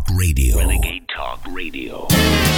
[0.00, 0.56] Talk Radio.
[0.56, 2.06] Renegade Talk Radio.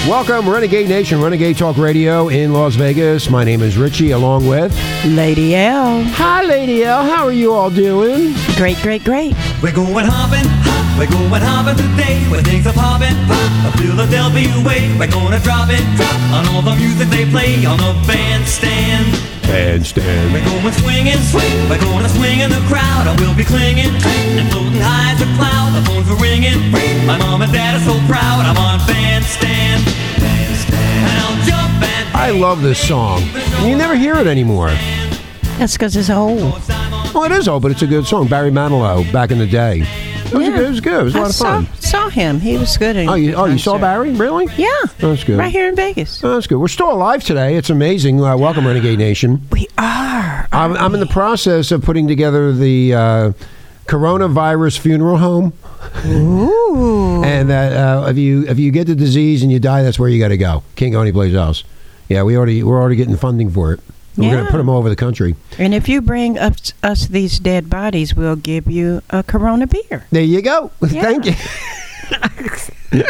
[0.07, 3.31] Welcome, Renegade Nation, Renegade Talk Radio in Las Vegas.
[3.31, 4.73] My name is Richie, along with.
[5.05, 6.05] Lady L.
[6.05, 7.03] Hi, Lady L.
[7.03, 8.35] How are you all doing?
[8.57, 9.35] Great, great, great.
[9.63, 12.23] We're going hopping, hop, we're going hopping today.
[12.31, 14.95] Where things are popping, pop, a Philadelphia way.
[14.99, 19.22] We're gonna drop it, drop on all the music they play on the bandstand.
[19.53, 20.33] Bandstand.
[20.33, 21.69] We're going swinging, swing.
[21.69, 25.29] We're gonna swing in the crowd, and we'll be clinging and floating high as a
[25.37, 25.77] cloud.
[25.77, 26.57] The phones are ringing.
[27.07, 28.47] My mom and dad are so proud.
[28.49, 29.85] I'm on bandstand,
[30.17, 32.17] bandstand, and I'll jump and.
[32.17, 33.21] I love this song.
[33.61, 34.71] You never hear it anymore.
[35.59, 36.59] That's because it's old.
[37.13, 38.29] Well, it is old, but it's a good song.
[38.29, 39.87] Barry Manilow, back in the day.
[40.33, 40.57] It was, Yeah.
[40.57, 40.65] good.
[40.67, 41.01] It was good.
[41.01, 41.69] It was a lot I of saw, fun.
[41.81, 42.41] saw him.
[42.41, 42.97] He was good.
[42.97, 43.79] in Oh, you, oh, you saw.
[43.79, 44.11] Barry?
[44.13, 44.47] Really?
[44.57, 44.69] Yeah.
[44.99, 45.39] That's good.
[45.39, 46.23] Right here in Vegas.
[46.25, 46.59] Oh, that's good.
[46.59, 47.57] We're still alive today.
[47.57, 48.23] It's amazing.
[48.23, 49.47] Uh, welcome, Renegade Nation.
[49.51, 50.49] We are.
[50.53, 53.33] I'm, I'm in the process of putting together the uh,
[53.87, 55.53] coronavirus funeral home.
[56.07, 57.23] Ooh.
[57.25, 60.09] And that uh, if you if you get the disease and you die, that's where
[60.09, 60.63] you got to go.
[60.77, 61.65] Can't go anyplace else.
[62.09, 63.81] Yeah, we already we're already getting funding for it.
[64.17, 65.37] We're going to put them all over the country.
[65.59, 70.07] And if you bring us, us these dead bodies, we'll give you a Corona beer.
[70.11, 70.71] There you go.
[70.93, 71.03] Yeah.
[71.03, 71.35] Thank you.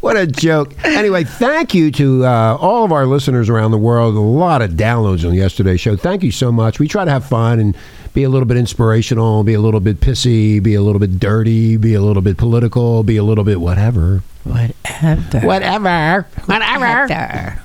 [0.00, 0.72] what a joke.
[0.84, 4.14] Anyway, thank you to uh, all of our listeners around the world.
[4.14, 5.96] A lot of downloads on yesterday's show.
[5.96, 6.78] Thank you so much.
[6.78, 7.76] We try to have fun and
[8.14, 11.76] be a little bit inspirational, be a little bit pissy, be a little bit dirty,
[11.76, 14.22] be a little bit political, be a little bit whatever.
[14.44, 15.40] Whatever.
[15.46, 16.26] Whatever.
[16.46, 17.02] Whatever.
[17.06, 17.62] Whatever.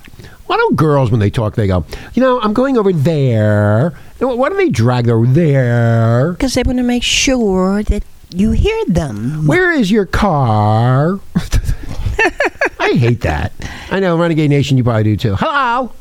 [0.50, 3.94] Why don't girls, when they talk, they go, you know, I'm going over there.
[4.18, 6.32] Why do they drag over there?
[6.32, 9.46] Because they want to make sure that you hear them.
[9.46, 11.20] Where is your car?
[12.80, 13.52] I hate that.
[13.92, 15.36] I know, Renegade Nation, you probably do too.
[15.36, 15.92] Hello?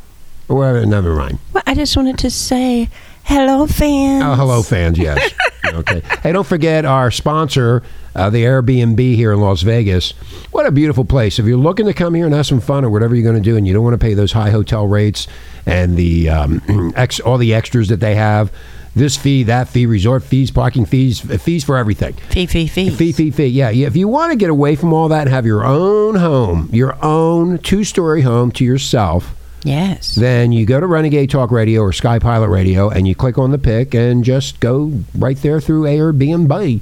[0.48, 1.40] Or whatever, never mind.
[1.52, 2.88] Well, I just wanted to say
[3.24, 4.24] hello, fans.
[4.24, 5.30] Oh, hello, fans, yes.
[5.66, 6.00] okay.
[6.22, 7.82] Hey, don't forget our sponsor,
[8.14, 10.12] uh, the Airbnb here in Las Vegas.
[10.50, 11.38] What a beautiful place.
[11.38, 13.50] If you're looking to come here and have some fun or whatever you're going to
[13.50, 15.26] do and you don't want to pay those high hotel rates
[15.66, 18.50] and the um, ex- all the extras that they have,
[18.96, 22.14] this fee, that fee, resort fees, parking fees, fees for everything.
[22.30, 22.90] Fee, fee, fee.
[22.90, 23.46] Fee, fee, fee.
[23.46, 23.86] Yeah, yeah.
[23.86, 26.96] If you want to get away from all that and have your own home, your
[27.04, 30.14] own two story home to yourself, Yes.
[30.14, 33.50] then you go to Renegade Talk Radio or Sky Pilot Radio and you click on
[33.50, 36.80] the pick and just go right there through Airbnb.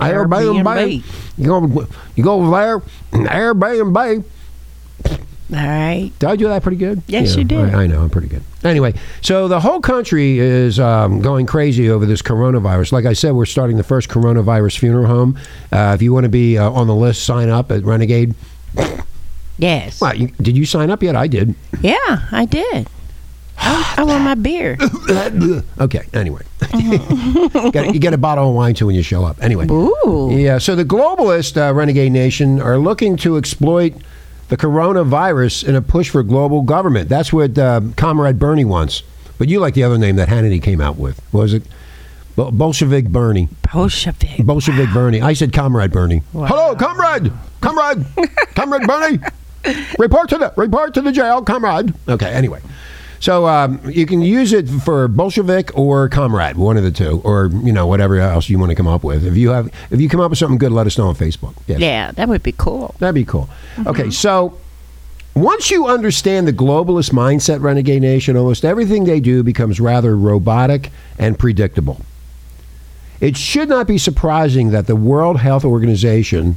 [0.00, 1.02] Airbnb.
[1.38, 2.78] You go, you go over there,
[3.12, 4.24] Airbnb.
[5.48, 6.10] All right.
[6.18, 7.02] Did I do that pretty good?
[7.06, 7.72] Yes, you did.
[7.72, 8.42] I, I know, I'm pretty good.
[8.64, 12.90] Anyway, so the whole country is um, going crazy over this coronavirus.
[12.90, 15.38] Like I said, we're starting the first coronavirus funeral home.
[15.70, 18.34] Uh, if you want to be uh, on the list, sign up at Renegade.
[19.58, 20.00] Yes.
[20.00, 21.14] What, you, did you sign up yet?
[21.14, 21.54] I did.
[21.80, 22.88] Yeah, I did.
[23.58, 24.76] I, I want my beer.
[25.80, 26.42] okay, anyway.
[27.72, 29.42] Got- you get a bottle of wine too when you show up.
[29.42, 29.66] Anyway.
[29.70, 30.30] Ooh.
[30.32, 33.94] Yeah, so the globalist uh, renegade nation are looking to exploit
[34.48, 37.08] the coronavirus in a push for global government.
[37.08, 39.02] That's what uh, Comrade Bernie wants.
[39.38, 41.20] But you like the other name that Hannity came out with.
[41.32, 41.62] What was it?
[42.36, 43.48] Bol- Bolshevik Bernie.
[43.72, 44.44] Bolshevik.
[44.44, 45.20] Bolshevik Bernie.
[45.22, 46.22] I said Comrade Bernie.
[46.32, 47.32] Hello, Comrade.
[47.60, 48.04] Comrade.
[48.54, 49.18] Comrade Bernie.
[49.98, 51.92] Report to the report to the jail, Comrade.
[52.08, 52.30] Okay.
[52.32, 52.60] Anyway.
[53.20, 57.46] So um, you can use it for Bolshevik or Comrade, one of the two, or
[57.46, 59.24] you know whatever else you want to come up with.
[59.26, 61.54] If you have, if you come up with something good, let us know on Facebook.
[61.66, 61.80] Yes.
[61.80, 62.94] Yeah, that would be cool.
[62.98, 63.48] That'd be cool.
[63.86, 64.58] Okay, so
[65.34, 70.90] once you understand the globalist mindset, Renegade Nation, almost everything they do becomes rather robotic
[71.18, 72.00] and predictable.
[73.20, 76.56] It should not be surprising that the World Health Organization,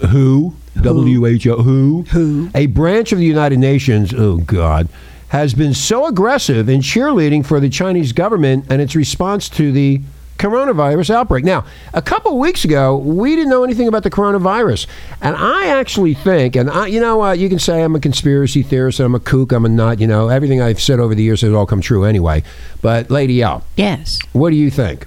[0.00, 2.50] WHO, WHO, WHO, Who?
[2.54, 4.88] a branch of the United Nations, oh God,
[5.30, 10.00] has been so aggressive in cheerleading for the Chinese government and its response to the
[10.38, 11.44] coronavirus outbreak.
[11.44, 14.86] Now, a couple weeks ago, we didn't know anything about the coronavirus,
[15.20, 18.62] and I actually think, and I, you know what, you can say I'm a conspiracy
[18.62, 21.42] theorist, I'm a kook, I'm a nut, you know, everything I've said over the years
[21.42, 22.42] has all come true anyway.
[22.80, 24.18] But Lady L, Yes.
[24.32, 25.06] what do you think?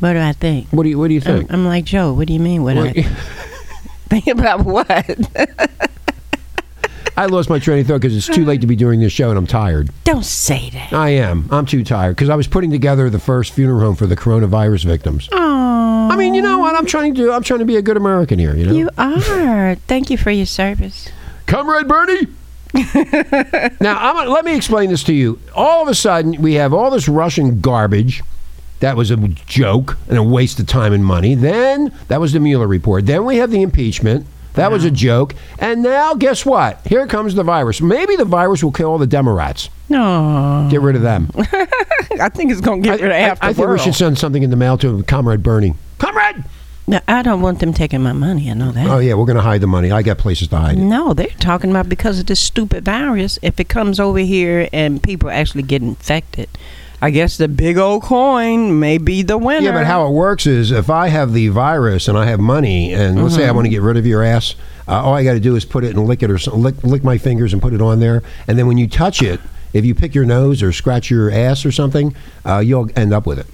[0.00, 0.66] What do I think?
[0.72, 1.52] What do you What do you I'm, think?
[1.52, 2.12] I'm like Joe.
[2.12, 2.64] What do you mean?
[2.64, 2.76] What?
[2.76, 3.02] What- I
[4.08, 4.88] think about what?
[7.18, 9.30] I lost my train of thought because it's too late to be doing this show,
[9.30, 9.90] and I'm tired.
[10.04, 10.92] Don't say that.
[10.92, 11.48] I am.
[11.50, 14.84] I'm too tired because I was putting together the first funeral home for the coronavirus
[14.84, 15.28] victims.
[15.32, 16.08] Oh.
[16.10, 16.74] I mean, you know what?
[16.76, 17.32] I'm trying to do.
[17.32, 18.54] I'm trying to be a good American here.
[18.54, 19.76] You know, You are.
[19.86, 21.08] Thank you for your service.
[21.46, 22.26] Comrade Bernie.
[23.80, 25.40] now, I'm, let me explain this to you.
[25.54, 28.22] All of a sudden, we have all this Russian garbage.
[28.80, 31.34] That was a joke and a waste of time and money.
[31.34, 33.06] Then that was the Mueller report.
[33.06, 34.26] Then we have the impeachment.
[34.56, 35.34] That was a joke.
[35.58, 36.84] And now, guess what?
[36.86, 37.80] Here comes the virus.
[37.80, 39.70] Maybe the virus will kill all the Democrats.
[39.88, 40.66] No.
[40.70, 41.30] Get rid of them.
[42.20, 43.80] I think it's going to get rid of half I, I the think we world.
[43.82, 45.74] should send something in the mail to Comrade Bernie.
[45.98, 46.44] Comrade,
[46.88, 48.50] No, I don't want them taking my money.
[48.50, 48.86] I know that.
[48.88, 49.90] Oh yeah, we're going to hide the money.
[49.92, 50.80] I got places to hide it.
[50.80, 53.38] No, they're talking about because of this stupid virus.
[53.42, 56.48] If it comes over here and people actually get infected,
[57.02, 59.66] I guess the big old coin may be the winner.
[59.66, 62.92] Yeah, but how it works is if I have the virus and I have money,
[62.94, 63.42] and let's Mm-hmm.
[63.42, 64.54] say I want to get rid of your ass,
[64.88, 67.04] uh, all I got to do is put it and lick it or lick, lick
[67.04, 69.40] my fingers and put it on there, and then when you touch it,
[69.74, 72.14] if you pick your nose or scratch your ass or something,
[72.46, 73.46] uh, you'll end up with it.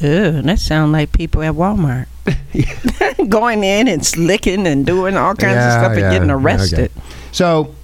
[0.00, 2.06] Ew, that sounds like people at Walmart
[3.28, 6.42] going in and slicking and doing all kinds of Yeah, stuff and yeah, getting okay.
[6.44, 6.90] arrested.
[7.32, 7.74] So,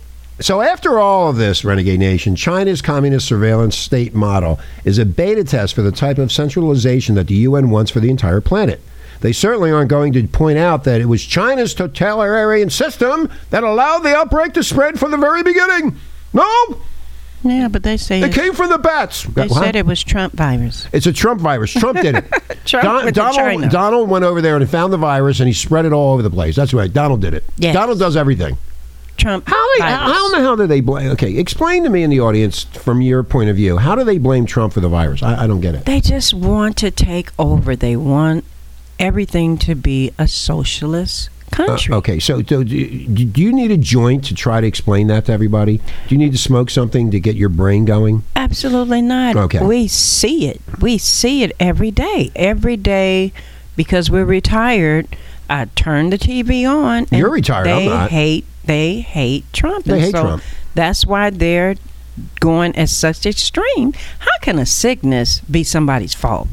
[0.42, 5.44] so after all of this, Renegade Nation, China's communist surveillance state model is a beta
[5.44, 8.80] test for the type of centralization that the UN wants for the entire planet.
[9.20, 14.00] They certainly aren't going to point out that it was China's totalitarian system that allowed
[14.00, 15.96] the outbreak to spread from the very beginning.
[16.32, 16.80] No,
[17.44, 19.22] Yeah, but they say it came from the bats.
[19.24, 19.62] they What?
[19.62, 20.88] said it was Trump virus.
[20.92, 21.72] It's a Trump virus.
[21.72, 22.24] Trump did it.
[22.64, 23.68] Trump went to Donald, China.
[23.70, 26.30] Donald went over there and found the virus and he spread it all over the
[26.30, 26.56] place.
[26.56, 26.92] That's right.
[26.92, 27.44] Donald did it.
[27.58, 27.74] Yes.
[27.74, 28.56] Donald does everything.
[29.17, 30.12] Trump How, they, virus.
[30.17, 31.11] how in the hell do they blame?
[31.12, 33.76] Okay, explain to me in the audience from your point of view.
[33.79, 35.23] How do they blame Trump for the virus?
[35.23, 35.85] I, I don't get it.
[35.85, 37.76] They just want to take over.
[37.76, 38.44] They want
[38.99, 41.94] everything to be a socialist Uh, country.
[41.94, 42.87] okay, so do, do
[43.26, 45.79] do you need a joint to try to explain that to everybody?
[45.79, 48.23] Do you need to smoke something to get your brain going?
[48.35, 49.37] Absolutely not.
[49.37, 49.61] Okay.
[49.64, 50.61] We see it.
[50.81, 52.31] We see it every day.
[52.35, 53.32] Every day
[53.76, 55.06] because we're retired,
[55.50, 58.11] I turn the TV on and You're retired, I'm They not.
[58.11, 59.85] hate they hate Trump.
[59.85, 60.43] They and hate so Trump.
[60.75, 61.76] That's why they're
[62.41, 63.93] going at such extreme.
[64.20, 66.49] How can a sickness be somebody's fault?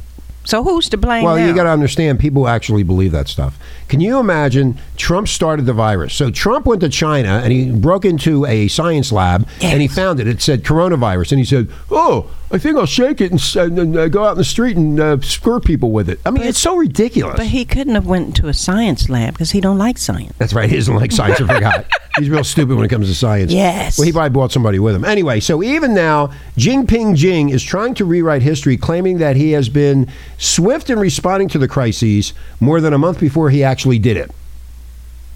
[0.49, 1.45] So who's to blame Well, now?
[1.45, 3.59] you got to understand, people actually believe that stuff.
[3.87, 4.79] Can you imagine?
[4.97, 6.15] Trump started the virus.
[6.15, 10.19] So Trump went to China and he broke into a science lab and he found
[10.19, 10.27] it.
[10.27, 13.95] It said coronavirus, and he said, "Oh, I think I'll shake it and, and, and,
[13.97, 16.47] uh, go out in the street and uh, screw people with it." I mean, But-
[16.47, 17.37] it's so ridiculous.
[17.37, 20.33] But he couldn't have went into a science lab because he don't like science.
[20.39, 20.67] That's right.
[20.69, 21.39] He doesn't like science.
[21.41, 21.85] I forgot.
[22.23, 23.51] He's real stupid when it comes to science.
[23.51, 23.97] Yes.
[23.97, 25.05] Well, he probably brought somebody with him.
[25.05, 26.27] Anyway, so even now,
[26.57, 30.07] Jinping Jing is trying to rewrite history, claiming that he has been
[30.37, 34.31] swift in responding to the crises more than a month before he actually did it.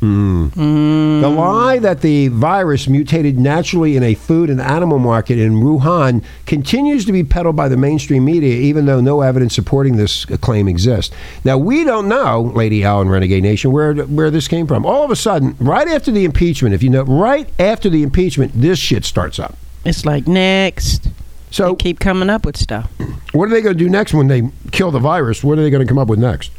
[0.04, 1.22] Mm.
[1.22, 6.26] The lie that the virus mutated naturally in a food and animal market in Wuhan
[6.46, 10.68] continues to be peddled by the mainstream media, even though no evidence supporting this claim
[10.68, 11.16] exists.
[11.46, 14.86] Now, we don't know, Lady L and Renegade Nation, where, where this came from.
[14.86, 18.52] All of a sudden, right after the impeachment, if you know, right after the impeachment,
[18.54, 19.56] this shit starts up.
[19.86, 21.08] It's like next.
[21.50, 22.92] So, they keep coming up with stuff.
[23.32, 25.46] what are they going to do next when they kill the virus?
[25.46, 26.52] What are they going to come up with next?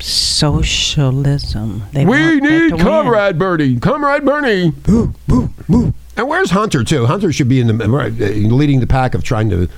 [0.00, 1.82] Socialism.
[1.92, 2.78] They we need.
[2.78, 3.78] Comrade Bernie.
[3.78, 4.70] Comrade Bernie.
[4.70, 5.94] Boo, boo, boo.
[6.16, 7.06] And where's Hunter too?
[7.06, 9.68] Hunter should be in the right, uh, leading the pack of trying to,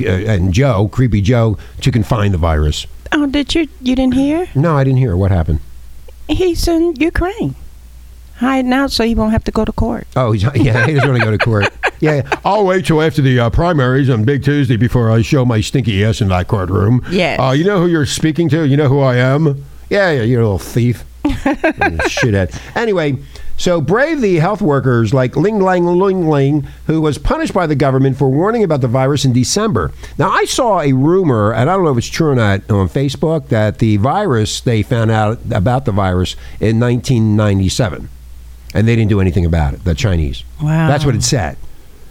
[0.00, 2.86] uh, and Joe, creepy Joe, to confine the virus.
[3.12, 3.68] Oh, did you?
[3.80, 4.48] You didn't hear?
[4.54, 5.16] No, I didn't hear.
[5.16, 5.60] What happened?
[6.28, 7.54] He's in Ukraine,
[8.36, 10.06] hiding out so he won't have to go to court.
[10.16, 11.68] Oh, he's, yeah, he doesn't want to go to court.
[12.02, 15.60] Yeah, I'll wait till after the uh, primaries on Big Tuesday before I show my
[15.60, 17.06] stinky ass in that courtroom.
[17.10, 17.38] Yes.
[17.40, 18.66] Uh, you know who you're speaking to?
[18.66, 19.64] You know who I am?
[19.88, 21.04] Yeah, yeah, you're a little thief.
[21.24, 22.60] Shithead.
[22.76, 23.18] Anyway,
[23.56, 27.76] so brave the health workers like Ling Lang Ling Ling, who was punished by the
[27.76, 29.92] government for warning about the virus in December.
[30.18, 32.88] Now, I saw a rumor, and I don't know if it's true or not, on
[32.88, 38.08] Facebook that the virus, they found out about the virus in 1997.
[38.74, 40.42] And they didn't do anything about it, the Chinese.
[40.60, 40.88] Wow.
[40.88, 41.56] That's what it said.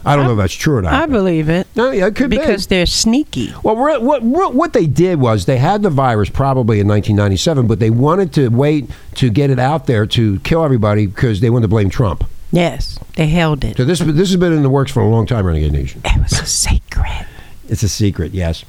[0.04, 0.94] I don't know if that's true or not.
[0.94, 2.52] I believe it no, yeah, it could because be.
[2.52, 3.52] Because they're sneaky.
[3.62, 7.66] Well, what, what, what what they did was they had the virus probably in 1997,
[7.66, 11.50] but they wanted to wait to get it out there to kill everybody because they
[11.50, 12.24] wanted to blame Trump.
[12.50, 13.78] Yes, they held it.
[13.78, 16.02] So this this has been in the works for a long time, Renegade Nation.
[16.04, 17.26] It was a secret.
[17.68, 18.64] It's a secret, yes.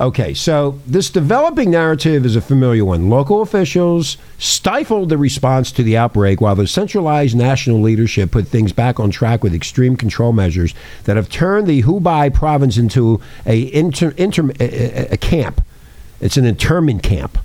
[0.00, 3.08] Okay, so this developing narrative is a familiar one.
[3.08, 8.72] Local officials stifled the response to the outbreak while the centralized national leadership put things
[8.72, 10.74] back on track with extreme control measures
[11.04, 15.62] that have turned the Hubei province into a, inter, inter, a, a- camp.
[16.20, 17.38] It's an internment camp.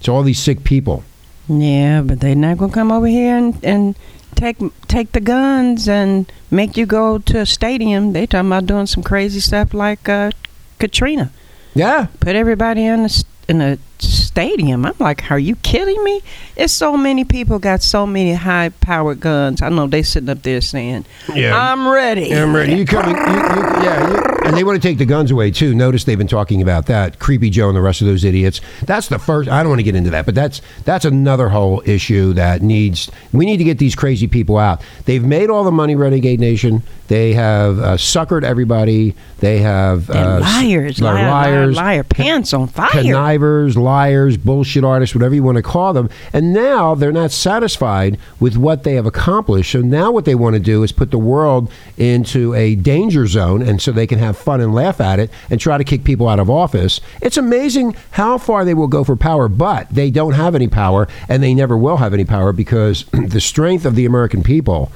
[0.00, 1.04] It's all these sick people.
[1.48, 3.96] Yeah, but they're not gonna come over here and, and
[4.34, 4.56] take
[4.88, 8.12] take the guns and make you go to a stadium.
[8.12, 10.32] They're talking about doing some crazy stuff like uh,
[10.80, 11.30] Katrina.
[11.76, 12.06] Yeah.
[12.20, 14.84] Put everybody in the in a stadium.
[14.84, 16.20] I'm like, are you kidding me?
[16.56, 19.62] It's so many people got so many high powered guns.
[19.62, 21.56] I know they sitting up there saying, Yeah.
[21.72, 22.74] "I'm ready." Yeah, I'm ready.
[22.74, 23.16] You coming?
[23.16, 25.74] You, you, yeah, you, and they want to take the guns away too.
[25.74, 27.18] Notice they've been talking about that.
[27.18, 28.60] Creepy Joe and the rest of those idiots.
[28.84, 29.48] That's the first.
[29.50, 33.10] I don't want to get into that, but that's that's another whole issue that needs.
[33.32, 34.82] We need to get these crazy people out.
[35.04, 36.82] They've made all the money, Renegade Nation.
[37.08, 39.14] They have uh, suckered everybody.
[39.38, 42.88] They have uh, liars, They're liar, liars, liar, liar, pants on fire.
[42.90, 46.10] connivers, liars, bullshit artists, whatever you want to call them.
[46.32, 49.72] And now they're not satisfied with what they have accomplished.
[49.72, 53.62] So now what they want to do is put the world into a danger zone
[53.62, 56.28] and so they can have fun and laugh at it and try to kick people
[56.28, 57.00] out of office.
[57.22, 61.08] It's amazing how far they will go for power, but they don't have any power
[61.28, 64.90] and they never will have any power because the strength of the American people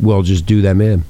[0.00, 1.04] will just do them in.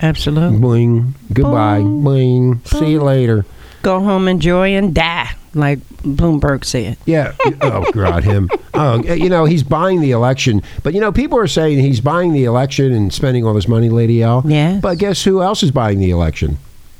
[0.00, 0.58] Absolutely.
[0.58, 1.12] Boing.
[1.32, 1.80] Goodbye.
[1.80, 2.66] Boing.
[2.66, 3.46] See you later.
[3.82, 6.96] Go home, enjoy, and die, like Bloomberg said.
[7.06, 7.34] Yeah.
[7.60, 8.50] Oh God, him.
[8.74, 12.32] Oh, you know he's buying the election, but you know people are saying he's buying
[12.32, 14.42] the election and spending all this money, Lady L.
[14.46, 14.80] Yeah.
[14.82, 16.58] But guess who else is buying the election?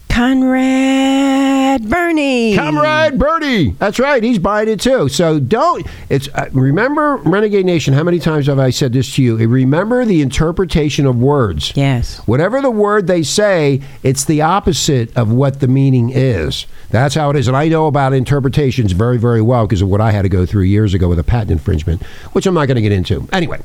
[0.09, 1.44] Comrade
[1.83, 2.57] Bernie.
[2.57, 3.71] Comrade Bernie.
[3.79, 4.23] That's right.
[4.23, 5.09] He's buying it too.
[5.09, 5.87] So don't.
[6.09, 7.95] It's uh, remember Renegade Nation.
[7.95, 9.37] How many times have I said this to you?
[9.37, 11.73] Remember the interpretation of words.
[11.77, 12.19] Yes.
[12.27, 16.67] Whatever the word they say, it's the opposite of what the meaning is.
[16.91, 17.49] That's how it is.
[17.49, 20.47] And I know about interpretations very, very well because of what I had to go
[20.47, 22.03] through years ago with a patent infringement,
[22.33, 23.29] which I'm not going to get into.
[23.33, 23.61] Anyway,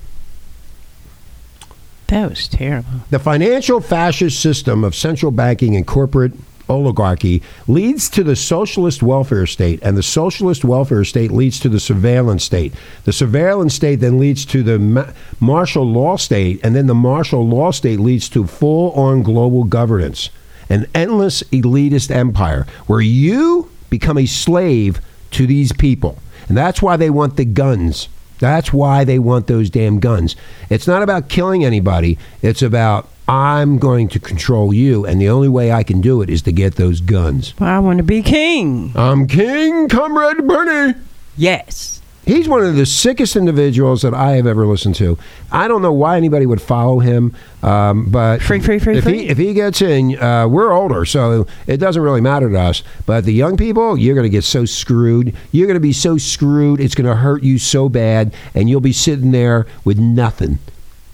[2.08, 2.90] That was terrible.
[3.12, 6.34] the financial fascist system of central banking and corporate
[6.70, 11.80] oligarchy leads to the socialist welfare state, and the socialist welfare state leads to the
[11.80, 12.74] surveillance state.
[13.06, 17.48] The surveillance state then leads to the ma- martial law state, and then the martial
[17.48, 20.30] law state leads to full on global governance,
[20.70, 26.18] an endless elitist empire where you become a slave to these people.
[26.48, 28.08] And that's why they want the guns.
[28.40, 30.36] That's why they want those damn guns.
[30.70, 32.18] It's not about killing anybody.
[32.42, 36.32] It's about I'm going to control you, and the only way I can do it
[36.32, 37.54] is to get those guns.
[37.60, 38.92] Well, I want to be king.
[38.96, 40.96] I'm King Comrade Bernie.
[41.38, 42.02] Yes.
[42.26, 45.18] He's one of the sickest individuals that I have ever listened to.
[45.52, 49.20] I don't know why anybody would follow him, um, but Free, free, free, if free.
[49.24, 52.82] he if he gets in, uh, we're older, so it doesn't really matter to us.
[53.06, 55.36] But the young people, you're going to get so screwed.
[55.52, 56.80] You're going to be so screwed.
[56.80, 60.58] It's going to hurt you so bad, and you'll be sitting there with nothing,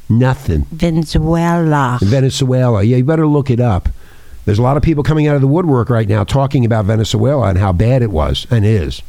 [0.09, 0.65] nothing.
[0.71, 1.99] Venezuela.
[2.01, 2.83] Venezuela.
[2.83, 3.89] Yeah, you better look it up.
[4.45, 7.47] There's a lot of people coming out of the woodwork right now talking about Venezuela
[7.49, 9.01] and how bad it was and is.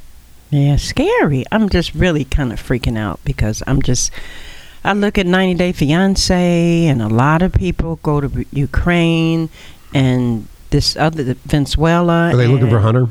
[0.50, 1.44] Yeah, scary.
[1.52, 4.10] I'm just really kind of freaking out because I'm just.
[4.84, 9.48] I look at 90 Day Fiance, and a lot of people go to Ukraine
[9.92, 12.30] and this other Venezuela.
[12.32, 13.08] Are they looking for Hunter?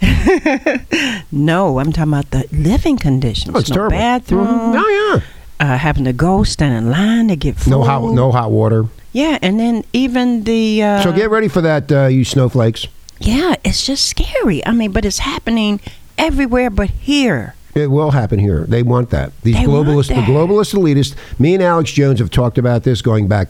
[1.32, 3.54] No, I'm talking about the living conditions.
[3.54, 3.90] Oh, it's no terrible.
[3.90, 4.46] bathroom.
[4.46, 4.74] Mhm.
[4.76, 5.22] Oh
[5.60, 7.70] Uh, having to go stand in line to get food.
[7.70, 8.86] No hot, no hot water.
[9.12, 10.82] Yeah, and then even the.
[10.82, 12.86] Uh, so get ready for that, uh, you snowflakes.
[13.18, 14.64] Yeah, it's just scary.
[14.64, 15.80] I mean, but it's happening
[16.16, 17.54] everywhere but here.
[17.74, 18.64] It will happen here.
[18.64, 19.32] They want that.
[19.42, 21.14] These They globalists, the globalist elitists.
[21.38, 23.48] Me and Alex Jones have talked about this going back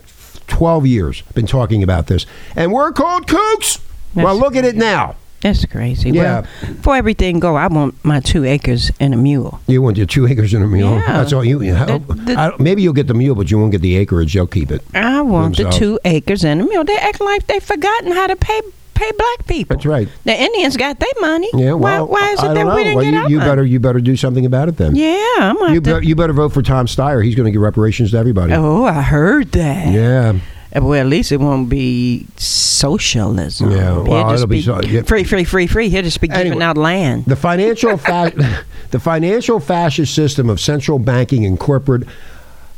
[0.48, 1.22] 12 years.
[1.34, 2.26] Been talking about this,
[2.56, 3.80] and we're called kooks.
[4.14, 5.14] well, That's look at it now.
[5.40, 6.10] That's crazy.
[6.10, 6.40] Yeah.
[6.62, 9.60] Well, for everything go, I want my two acres and a mule.
[9.66, 10.92] You want your two acres and a mule.
[10.92, 11.06] Yeah.
[11.18, 11.62] That's all you.
[11.74, 14.34] I- the- I- maybe you'll get the mule, but you won't get the acreage.
[14.34, 14.82] They'll keep it.
[14.94, 16.84] I want the two acres and a mule.
[16.84, 18.60] They act like they've forgotten how to pay
[18.94, 19.76] pay black people.
[19.76, 20.08] That's right.
[20.24, 21.48] The Indians got their money.
[21.54, 21.72] Yeah.
[21.72, 22.74] Well, why, why is it that know.
[22.76, 23.50] we didn't well, get you, our you money?
[23.50, 24.94] better you better do something about it then.
[24.94, 27.24] Yeah, I'm You, be, you better vote for Tom Steyer.
[27.24, 28.52] He's going to give reparations to everybody.
[28.52, 29.92] Oh, I heard that.
[29.92, 30.38] Yeah.
[30.74, 33.70] Uh, Well, at least it won't be socialism.
[33.70, 35.02] Yeah, He'll just it'll be so- yeah.
[35.02, 35.88] free, free, free, free.
[35.88, 36.64] He'll just be giving Anyway.
[36.64, 37.24] out land.
[37.26, 38.32] The financial fa-
[38.90, 42.04] the financial fascist system of central banking and corporate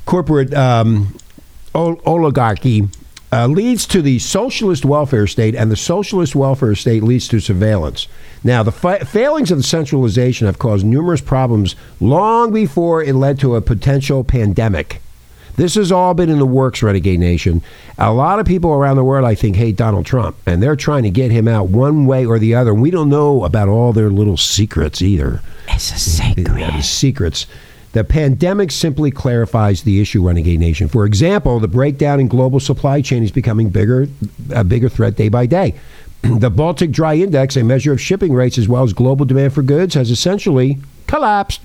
[0.06, 1.14] corporate um,
[1.74, 2.88] ol- oligarchy
[3.32, 8.06] uh, leads to the socialist welfare state, and the socialist welfare state leads to surveillance.
[8.44, 13.38] Now, the fa- failings of the centralization have caused numerous problems long before it led
[13.40, 15.00] to a potential pandemic.
[15.56, 17.62] This has all been in the works, Renegade Nation.
[17.98, 21.02] A lot of people around the world, I think, hate Donald Trump, and they're trying
[21.02, 22.70] to get him out one way or the other.
[22.72, 25.42] And we don't know about all their little secrets either.
[25.68, 26.58] It's a secret.
[26.58, 27.46] Yeah, the secrets.
[27.92, 30.88] The pandemic simply clarifies the issue, Renegade Nation.
[30.88, 34.08] For example, the breakdown in global supply chain is becoming bigger,
[34.50, 35.74] a bigger threat day by day.
[36.22, 39.62] the Baltic Dry Index, a measure of shipping rates as well as global demand for
[39.62, 41.60] goods, has essentially collapsed.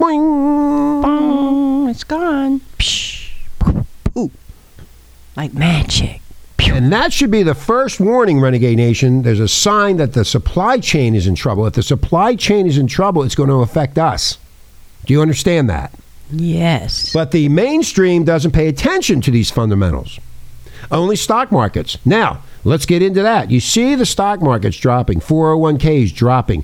[0.00, 1.02] Boing.
[1.02, 2.60] Boom, it's gone.
[2.78, 4.30] Psh, poof, poof.
[5.34, 6.20] Like magic.
[6.70, 9.22] And that should be the first warning, Renegade Nation.
[9.22, 11.64] There's a sign that the supply chain is in trouble.
[11.64, 14.36] If the supply chain is in trouble, it's going to affect us.
[15.06, 15.90] Do you understand that?
[16.30, 17.14] Yes.
[17.14, 20.20] But the mainstream doesn't pay attention to these fundamentals.
[20.90, 21.96] Only stock markets.
[22.04, 23.50] Now, let's get into that.
[23.50, 26.62] You see the stock markets dropping, 401ks dropping.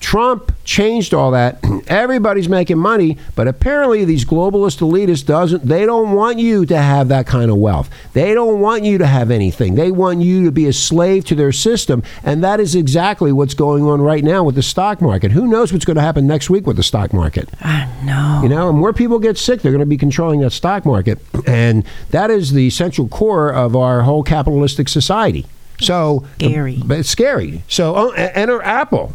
[0.00, 1.62] Trump changed all that.
[1.86, 7.08] Everybody's making money, but apparently these globalist elitists doesn't they don't want you to have
[7.08, 7.90] that kind of wealth.
[8.14, 9.74] They don't want you to have anything.
[9.74, 13.54] They want you to be a slave to their system, and that is exactly what's
[13.54, 15.32] going on right now with the stock market.
[15.32, 17.48] Who knows what's going to happen next week with the stock market?
[17.60, 18.40] I know.
[18.42, 21.18] You know, and more people get sick, they're going to be controlling that stock market.
[21.46, 25.46] And that is the central core of our whole capitalistic society.
[25.80, 26.80] So Scary.
[26.84, 27.62] but it's scary.
[27.68, 29.14] So oh, enter Apple.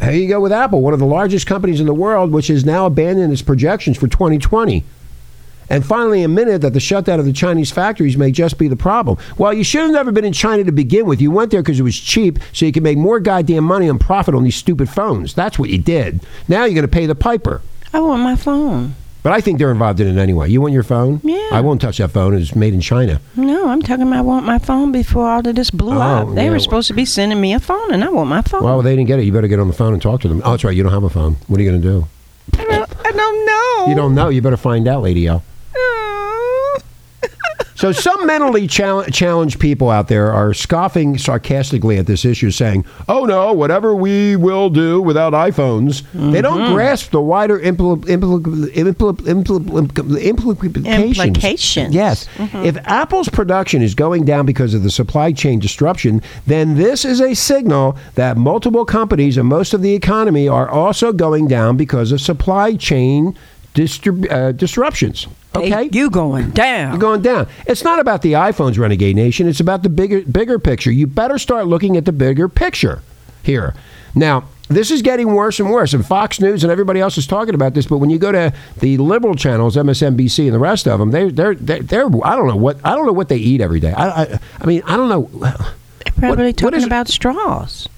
[0.00, 2.64] Here you go with Apple, one of the largest companies in the world, which has
[2.64, 4.84] now abandoned its projections for 2020.
[5.70, 9.18] And finally admitted that the shutdown of the Chinese factories may just be the problem.
[9.38, 11.20] Well, you should have never been in China to begin with.
[11.20, 14.00] You went there because it was cheap, so you could make more goddamn money and
[14.00, 15.32] profit on these stupid phones.
[15.32, 16.26] That's what you did.
[16.48, 17.62] Now you're going to pay the piper.
[17.92, 18.96] I want my phone.
[19.22, 20.48] But I think they're involved in it anyway.
[20.50, 21.20] You want your phone?
[21.22, 21.50] Yeah.
[21.52, 22.34] I won't touch that phone.
[22.34, 23.20] It's made in China.
[23.36, 26.34] No, I'm talking about I want my phone before all of this blew Oh, up.
[26.34, 26.50] They yeah.
[26.50, 28.62] were supposed to be sending me a phone, and I want my phone.
[28.64, 29.24] Well, they didn't get it.
[29.26, 30.40] You better get on the phone and talk to them.
[30.44, 30.74] Oh, that's right.
[30.74, 31.36] You don't have a phone.
[31.48, 32.06] What are you going to do?
[32.58, 33.86] I don't, I don't know.
[33.90, 34.28] You don't know.
[34.30, 35.42] You better find out, Lady L.
[37.80, 42.84] So some mentally chal- challenged people out there are scoffing sarcastically at this issue, saying,
[43.08, 48.74] "Oh no, whatever we will do without iPhones." They don't grasp the wider impl- impl-
[48.74, 51.18] impl- impl- impl- implications.
[51.18, 51.94] Implications.
[51.94, 52.26] Yes.
[52.62, 57.18] If Apple's production is going down because of the supply chain disruption, then this is
[57.22, 62.12] a signal that multiple companies and most of the economy are also going down because
[62.12, 63.34] of supply chain
[63.74, 65.26] distrib- uh, disruptions.
[65.54, 65.68] Okay?
[65.70, 66.92] Hey, you going down?
[66.92, 67.48] You're going down.
[67.66, 69.48] It's not about the iPhones, Renegade Nation.
[69.48, 70.92] It's about the bigger bigger picture.
[70.92, 73.02] You better start looking at the bigger picture
[73.42, 73.74] here.
[74.14, 77.54] Now, this is getting worse and worse, and Fox News and everybody else is talking
[77.56, 77.86] about this.
[77.86, 81.28] But when you go to the liberal channels, MSNBC and the rest of them, they
[81.30, 83.92] they're they're, they're I don't know what I don't know what they eat every day.
[83.92, 86.86] I I, I mean I don't know They're probably what talking it?
[86.86, 87.88] about straws.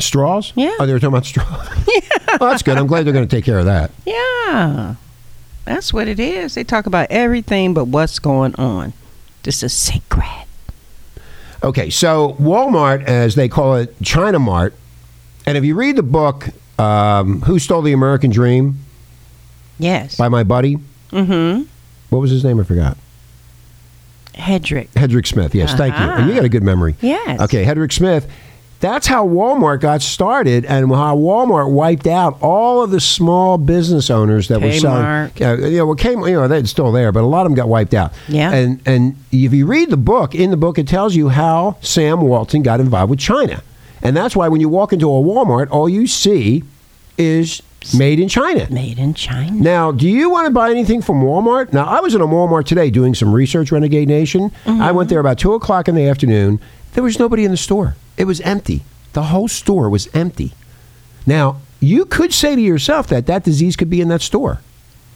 [0.00, 0.52] straws.
[0.56, 0.74] Yeah.
[0.80, 1.68] oh, they were talking about straws.
[1.86, 2.00] yeah,
[2.40, 2.76] well, that's good.
[2.76, 3.92] I'm glad they're going to take care of that.
[4.04, 4.96] Yeah,
[5.66, 6.54] that's what it is.
[6.54, 8.92] They talk about everything but what's going on.
[9.42, 10.46] This is secret.
[11.62, 14.74] Okay, so Walmart, as they call it, China Mart,
[15.46, 18.78] and if you read the book, um, "Who Stole the American Dream"
[19.78, 20.16] Yes.
[20.16, 20.78] by my buddy,
[21.12, 21.62] Mm-hmm.
[22.10, 22.58] what was his name?
[22.60, 22.96] I forgot.
[24.34, 24.88] Hedrick.
[24.90, 25.54] Hedrick Smith.
[25.54, 26.04] Yes, thank you.
[26.04, 26.20] Uh-huh.
[26.20, 26.94] And you got a good memory.
[27.00, 27.40] Yes.
[27.40, 28.28] Okay, Hedrick Smith.
[28.80, 34.10] That's how Walmart got started, and how Walmart wiped out all of the small business
[34.10, 35.02] owners that were selling.
[35.02, 35.40] Kmart.
[35.40, 37.54] Yeah, you know, well, Kmart, you know, they're still there, but a lot of them
[37.54, 38.12] got wiped out.
[38.28, 38.52] Yeah.
[38.52, 42.20] And and if you read the book, in the book, it tells you how Sam
[42.20, 43.62] Walton got involved with China,
[44.02, 46.62] and that's why when you walk into a Walmart, all you see
[47.16, 47.62] is
[47.94, 48.66] made in China.
[48.70, 49.52] Made in China.
[49.52, 51.72] Now, do you want to buy anything from Walmart?
[51.72, 54.50] Now, I was in a Walmart today doing some research, Renegade Nation.
[54.66, 55.10] I went mm-hmm.
[55.10, 56.60] there about 2 o'clock in the afternoon.
[56.96, 58.82] There was nobody in the store, it was empty.
[59.12, 60.52] The whole store was empty.
[61.26, 64.62] Now, you could say to yourself that that disease could be in that store.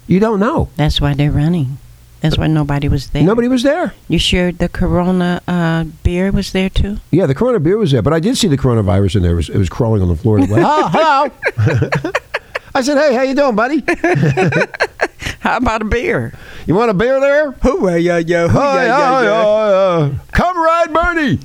[0.07, 0.69] You don't know.
[0.77, 1.79] That's why they're running.
[2.21, 3.23] That's why nobody was there.
[3.23, 3.95] Nobody was there.
[4.09, 6.99] You sure the Corona uh, beer was there too?
[7.11, 9.33] Yeah, the Corona beer was there, but I did see the coronavirus in there.
[9.33, 10.37] It was, it was crawling on the floor.
[10.37, 12.13] Went, oh, hello.
[12.75, 13.83] I said, hey, how you doing, buddy?
[15.41, 16.35] How about a beer?
[16.71, 17.53] You want a beer there?
[17.65, 20.15] Oh yeah, yeah, Hi, hi, hi, hi.
[20.31, 21.39] Comrade Bernie.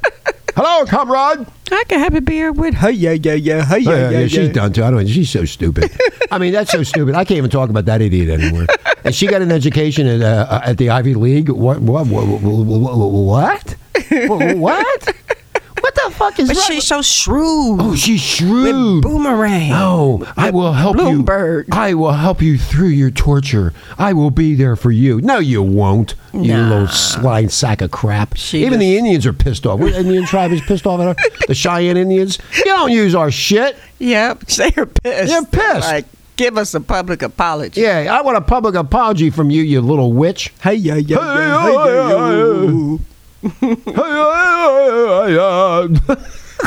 [0.56, 1.46] Hello, comrade.
[1.70, 2.74] I can have a beer with.
[2.74, 3.64] Hey yeah, yeah, yeah.
[3.64, 4.82] Hey Oh, yeah, yeah, she's done too.
[4.82, 5.06] I don't.
[5.06, 5.92] She's so stupid.
[6.32, 7.14] I mean, that's so stupid.
[7.14, 8.66] I can't even talk about that idiot anymore.
[9.04, 11.50] And she got an education at uh, at the Ivy League.
[11.50, 11.78] What?
[11.78, 12.08] What?
[12.08, 12.24] What?
[12.26, 13.76] What?
[14.10, 14.56] What?
[14.56, 15.14] what?
[15.84, 16.66] What the fuck is But wrong?
[16.66, 17.78] she's so shrewd.
[17.82, 18.74] Oh, she's shrewd.
[18.94, 19.70] With Boomerang.
[19.74, 21.66] Oh, I will help Bloomberg.
[21.66, 21.72] you.
[21.72, 23.74] I will help you through your torture.
[23.98, 25.20] I will be there for you.
[25.20, 26.14] No, you won't.
[26.32, 28.34] You little slime sack of crap.
[28.34, 29.78] She Even the Indians are pissed off.
[29.78, 31.28] What Indian tribe is pissed off at her?
[31.48, 32.38] The Cheyenne Indians.
[32.56, 33.76] You don't use our shit.
[33.98, 35.28] Yep, they're pissed.
[35.28, 35.86] They're pissed.
[35.86, 37.82] Like, give us a public apology.
[37.82, 40.50] Yeah, I want a public apology from you, you little witch.
[40.62, 43.00] Hey yeah, yeah, Hey, yeah, oh, yeah, oh, oh.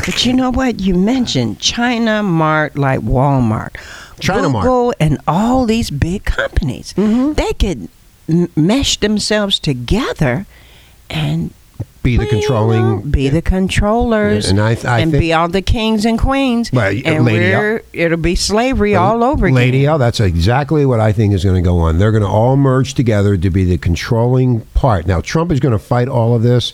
[0.05, 0.79] But you know what?
[0.79, 3.75] You mentioned China Mart like Walmart,
[4.19, 4.63] China Mart.
[4.63, 6.93] Google, and all these big companies.
[6.93, 7.33] Mm-hmm.
[7.33, 7.89] They could
[8.29, 10.45] m- mesh themselves together
[11.09, 11.51] and
[12.07, 13.01] Be the controlling.
[13.11, 16.71] be the controllers, And I th- I and think- be all the kings and queens.
[16.71, 19.55] Well, and Lady we're, it'll be slavery all over again.
[19.55, 19.85] Lady.
[19.85, 21.97] L, that's exactly what I think is going to go on.
[21.99, 25.05] They're going to all merge together to be the controlling part.
[25.05, 26.71] Now, Trump is going to fight all of this.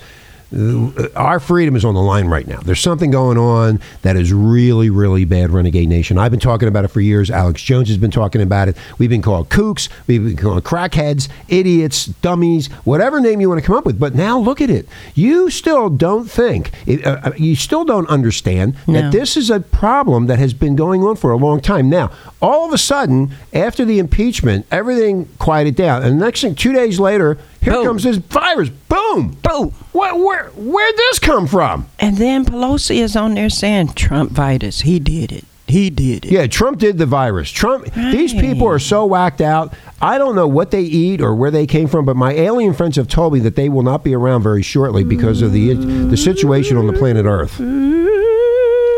[1.15, 2.59] Our freedom is on the line right now.
[2.59, 6.17] There's something going on that is really, really bad, Renegade Nation.
[6.17, 7.31] I've been talking about it for years.
[7.31, 8.77] Alex Jones has been talking about it.
[8.97, 13.65] We've been called kooks, we've been called crackheads, idiots, dummies, whatever name you want to
[13.65, 13.99] come up with.
[13.99, 14.87] But now look at it.
[15.15, 19.01] You still don't think, uh, uh, you still don't understand No.
[19.01, 21.89] that this is a problem that has been going on for a long time.
[21.89, 22.11] Now,
[22.41, 26.03] all of a sudden, after the impeachment, everything quieted down.
[26.03, 27.85] And the next thing, two days later, here Boom.
[27.85, 28.69] comes this virus.
[28.69, 29.37] Boom!
[29.41, 29.73] Boom.
[29.93, 31.87] What, where, where'd this come from?
[31.99, 34.81] And then Pelosi is on there saying Trump virus.
[34.81, 35.45] He did it.
[35.67, 36.31] He did it.
[36.31, 37.49] Yeah, Trump did the virus.
[37.49, 37.91] Trump.
[37.93, 39.73] These people are so whacked out.
[40.01, 42.95] I don't know what they eat or where they came from, but my alien friends
[42.97, 46.17] have told me that they will not be around very shortly because of the the
[46.17, 47.53] situation on the planet Earth.
[47.53, 48.32] Mm-hmm.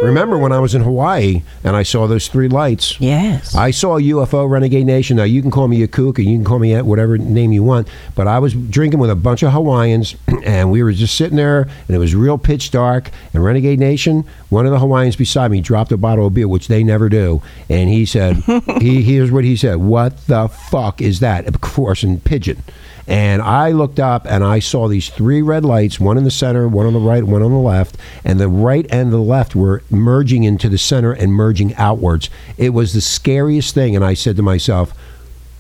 [0.02, 3.00] Remember when I was in Hawaii and I saw those three lights?
[3.00, 3.56] Yes.
[3.56, 5.18] I saw a UFO Renegade Nation.
[5.18, 7.64] Now you can call me a kook and you can call me whatever name you
[7.64, 11.38] want, but I was drinking with a bunch of Hawaiians and we were just sitting
[11.38, 13.10] there and it was real pitch dark.
[13.34, 16.68] And Renegade Nation, one of the Hawaiians beside me dropped a bottle of beer, which
[16.68, 18.38] they never do, and he said,
[18.82, 22.62] "He here's what he said: What the fuck is that?" Of course, in pidgin.
[23.08, 26.68] And I looked up and I saw these three red lights, one in the center,
[26.68, 29.84] one on the right, one on the left, and the right and the left were
[29.90, 32.30] merging into the center and merging outwards.
[32.58, 34.94] It was the scariest thing, and I said to myself,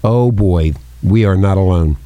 [0.03, 1.97] "Oh boy, we are not alone."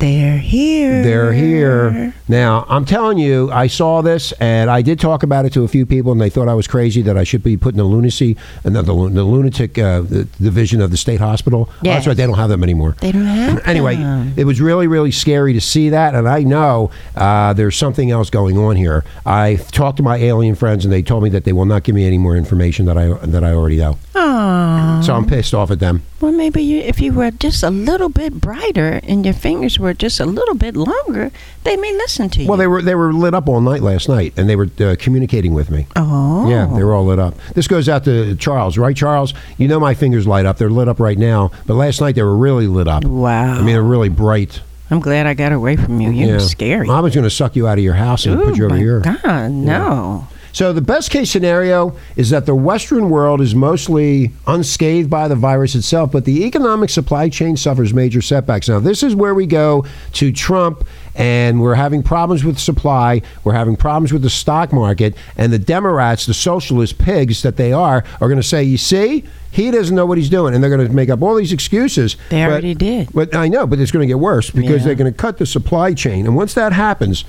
[0.00, 1.02] They're here.
[1.02, 2.14] They're here.
[2.26, 5.68] Now, I'm telling you, I saw this and I did talk about it to a
[5.68, 7.84] few people, and they thought I was crazy that I should be put in the
[7.84, 11.68] lunacy and the, the, the lunatic uh, the division of the state hospital.
[11.70, 12.96] Oh, that's right, they don't have them anymore.
[13.00, 14.32] They don't have Anyway, them.
[14.36, 18.30] it was really, really scary to see that, and I know uh, there's something else
[18.30, 19.04] going on here.
[19.26, 21.94] I talked to my alien friends, and they told me that they will not give
[21.94, 23.98] me any more information that I that I already know.
[24.14, 25.02] Aw.
[25.04, 26.02] So I'm pissed off at them.
[26.20, 29.89] Well, maybe you, if you were just a little bit brighter and your fingers were
[29.94, 31.30] just a little bit longer,
[31.64, 32.48] they may listen to you.
[32.48, 34.96] Well, they were they were lit up all night last night, and they were uh,
[34.98, 35.86] communicating with me.
[35.96, 36.48] Oh.
[36.48, 37.34] Yeah, they were all lit up.
[37.54, 39.34] This goes out to Charles, right, Charles?
[39.58, 40.58] You know my fingers light up.
[40.58, 43.04] They're lit up right now, but last night they were really lit up.
[43.04, 43.54] Wow.
[43.54, 44.60] I mean, they're really bright.
[44.92, 46.10] I'm glad I got away from you.
[46.10, 46.38] You're Yeah.
[46.38, 46.88] scary.
[46.90, 48.80] I was going to suck you out of your house and put you over my
[48.80, 49.00] here.
[49.00, 50.26] God, no.
[50.52, 55.36] So the best case scenario is that the Western world is mostly unscathed by the
[55.36, 58.68] virus itself, but the economic supply chain suffers major setbacks.
[58.68, 59.84] Now, this is where we go
[60.14, 63.22] to Trump, and we're having problems with supply.
[63.44, 67.72] We're having problems with the stock market, and the Democrats, the socialist pigs that they
[67.72, 70.70] are, are going to say, "You see." He doesn't know what he's doing, and they're
[70.70, 72.14] going to make up all these excuses.
[72.28, 73.08] They But- already did.
[73.12, 74.84] But I know, but it's going to get worse because Yeah.
[74.86, 77.24] they're going to cut the supply chain, and once that happens,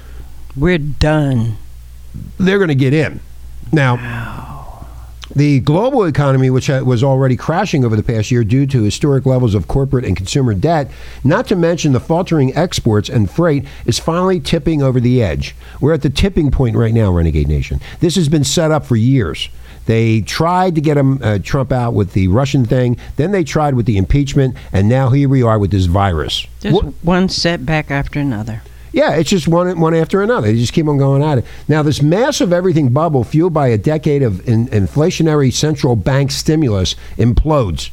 [0.55, 1.57] We're done.
[2.39, 3.19] They're going to get in.
[3.71, 4.85] Now,
[5.33, 9.55] the global economy, which was already crashing over the past year due to historic levels
[9.55, 10.91] of corporate and consumer debt,
[11.23, 15.55] not to mention the faltering exports and freight, is finally tipping over the edge.
[15.79, 17.79] We're at the tipping point right now, Renegade Nation.
[18.01, 19.47] This has been set up for years.
[19.85, 23.73] They tried to get him, uh, Trump out with the Russian thing, then they tried
[23.73, 26.45] with the impeachment, and now here we are with this virus.
[26.59, 28.61] Just What- one setback after another.
[28.91, 30.47] Yeah, it's just one one after another.
[30.47, 31.45] They just keep on going at it.
[31.67, 36.95] Now, this massive everything bubble, fueled by a decade of in, inflationary central bank stimulus,
[37.17, 37.91] implodes.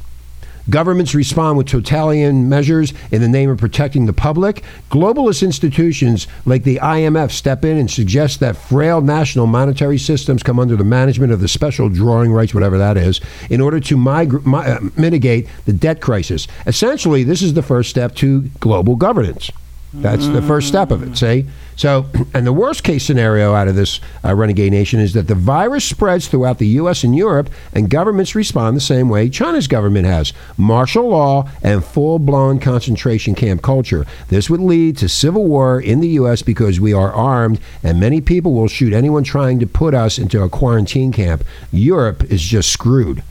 [0.69, 4.63] Governments respond with totalitarian measures in the name of protecting the public.
[4.91, 10.59] Globalist institutions like the IMF step in and suggest that frail national monetary systems come
[10.59, 14.29] under the management of the special drawing rights, whatever that is, in order to mi-
[14.45, 16.47] uh, mitigate the debt crisis.
[16.67, 19.49] Essentially, this is the first step to global governance.
[19.91, 21.17] That's the first step of it.
[21.17, 25.27] See, so and the worst case scenario out of this uh, renegade nation is that
[25.27, 27.03] the virus spreads throughout the U.S.
[27.03, 32.59] and Europe, and governments respond the same way China's government has: martial law and full-blown
[32.59, 34.05] concentration camp culture.
[34.27, 36.43] This would lead to civil war in the U.S.
[36.43, 40.43] because we are armed, and many people will shoot anyone trying to put us into
[40.43, 41.43] a quarantine camp.
[41.71, 43.23] Europe is just screwed.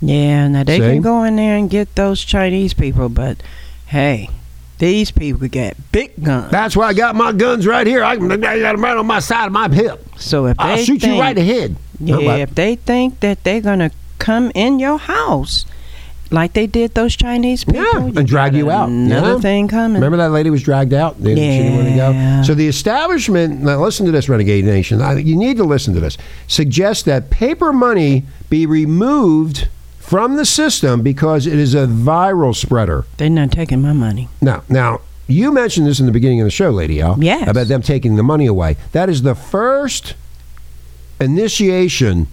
[0.00, 0.84] Yeah, now they See?
[0.84, 3.42] can go in there and get those Chinese people, but
[3.86, 4.30] hey,
[4.78, 6.50] these people get big guns.
[6.50, 8.02] That's why I got my guns right here.
[8.04, 10.04] I, I got them right on my side of my hip.
[10.16, 11.76] so if I'll they shoot think, you right in the head.
[12.00, 15.64] Yeah, No, but- if they think that they're gonna come in your house
[16.30, 18.88] like they did those Chinese people, Yeah, and drag you out.
[18.90, 19.40] Another Yeah.
[19.40, 19.94] thing coming.
[19.94, 21.18] Remember that lady was dragged out?
[21.22, 22.36] They, She didn't want to Yeah.
[22.40, 22.42] go.
[22.46, 25.00] So the establishment, now listen to this, Renegade Nation.
[25.00, 26.18] I, you need to listen to this.
[26.46, 29.68] Suggests that paper money be removed
[30.08, 33.04] from the system because it is a viral spreader.
[33.18, 34.30] They're not taking my money.
[34.40, 37.16] Now, now you mentioned this in the beginning of the show, Lady L.
[37.20, 37.46] Yes.
[37.46, 38.76] About them taking the money away.
[38.92, 40.14] That is the first
[41.20, 42.28] initiation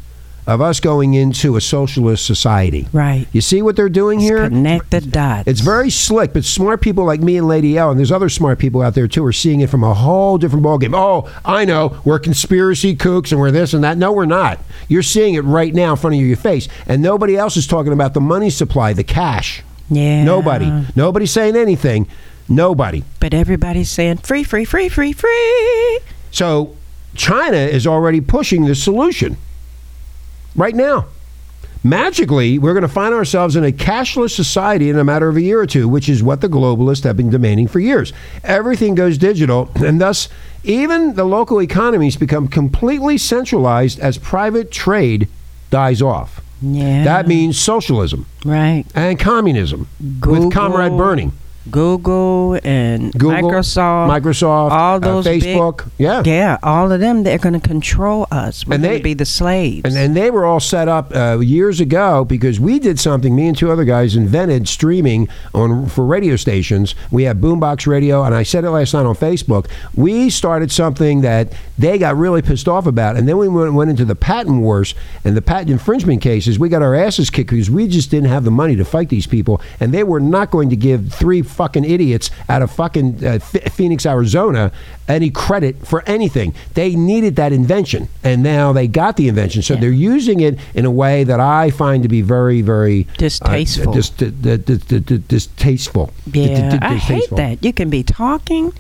[0.48, 2.88] of us going into a socialist society.
[2.94, 3.28] Right.
[3.32, 4.48] You see what they're doing here?
[4.48, 5.48] Connect the dots.
[5.48, 8.60] It's very slick, but smart people like me and Lady L, and there's other smart
[8.60, 10.94] people out there too, are seeing it from a whole different ballgame.
[10.96, 13.98] Oh, I know, we're conspiracy kooks and we're this and that.
[13.98, 14.60] No, we're not.
[14.88, 17.94] You're seeing it right now in front of your face, and nobody else is talking
[17.94, 19.64] about the money supply, the cash.
[19.90, 20.24] yeah.
[20.24, 20.86] Nobody.
[20.96, 22.08] Nobody's saying anything.
[22.48, 23.04] Nobody.
[23.20, 26.00] But everybody's saying free, free, free, free, free.
[26.30, 26.76] So
[27.16, 29.38] China is already pushing the solution
[30.56, 31.08] right now.
[31.84, 35.42] Magically, we're going to find ourselves in a cashless society in a matter of a
[35.42, 38.12] year or two, which is what the globalists have been demanding for years.
[38.44, 40.28] Everything goes digital, and thus,
[40.64, 45.28] even the local economies become completely centralized as private trade
[45.70, 46.42] dies off.
[46.60, 47.04] Yeah.
[47.04, 48.86] That means socialism right.
[48.96, 49.88] and communism
[50.20, 51.32] Google, with Comrade Bernie.
[51.72, 55.90] Google and Google, Microsoft, Microsoft, all uh, those big- Facebook.
[55.98, 56.22] yeah.
[56.26, 57.24] yeah, all of them.
[57.24, 58.66] They're going to control us.
[58.66, 59.82] We're And they- be the slaves.
[59.86, 63.36] And, and they were all set up uh, years ago because we did something.
[63.36, 66.96] Me and two other guys invented streaming on for radio stations.
[67.12, 69.68] We have Boombox Radio, and I said it last night on Facebook.
[69.96, 73.90] We started something that they got really pissed off about, and then we went, went
[73.90, 76.58] into the patent wars and the patent infringement cases.
[76.58, 79.28] We got our asses kicked because we just didn't have the money to fight these
[79.28, 83.40] people, and they were not going to give three fucking idiots out of fucking uh,
[83.52, 84.72] Ph- Phoenix, Arizona,
[85.08, 86.54] any credit for anything.
[86.74, 89.62] They needed that invention, and now they got the invention.
[89.62, 89.80] So Yeah.
[89.82, 93.94] they're using it in a way that I find to be very, very uh, Distasteful.
[93.94, 96.12] dis- di- di- di- di- di- distasteful.
[96.30, 97.64] Di- di- yeah, I hate that.
[97.64, 98.74] You can be talking,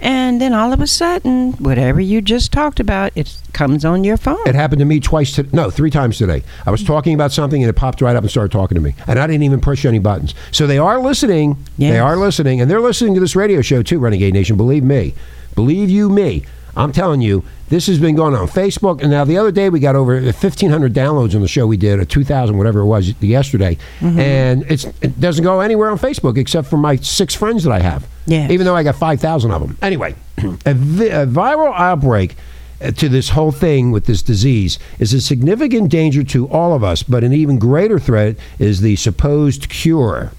[0.00, 4.16] and then all of a sudden, whatever you just talked about, it comes on your
[4.16, 4.46] phone.
[4.46, 6.42] It happened to me twice, to, no, three times today.
[6.66, 8.94] I was talking about something and it popped right up and started talking to me.
[9.06, 10.34] And I didn't even push any buttons.
[10.52, 11.56] So they are listening.
[11.78, 12.60] They are listening.
[12.60, 14.56] And they're listening to this radio show too, Renegade Nation.
[14.56, 15.14] Believe me.
[15.54, 16.44] Believe you me.
[16.76, 19.00] I'm telling you, this has been going on Facebook.
[19.00, 21.98] And now the other day we got over 1,500 downloads on the show we did,
[21.98, 23.78] or 2,000, whatever it was yesterday.
[24.00, 27.80] And it's, it doesn't go anywhere on Facebook except for my six friends that I
[27.80, 28.06] have.
[28.26, 28.50] Yes.
[28.50, 29.78] Even though I got 5,000 of them.
[29.82, 30.14] Anyway,
[30.66, 32.36] a, vi- a viral outbreak
[32.80, 36.84] uh, to this whole thing with this disease is a significant danger to all of
[36.84, 40.32] us, but an even greater threat is the supposed cure.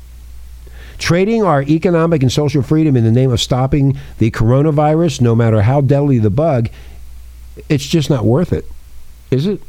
[0.98, 5.62] Trading our economic and social freedom in the name of stopping the coronavirus, no matter
[5.62, 6.70] how deadly the bug,
[7.70, 8.66] it's just not worth it.
[9.30, 9.62] Is it?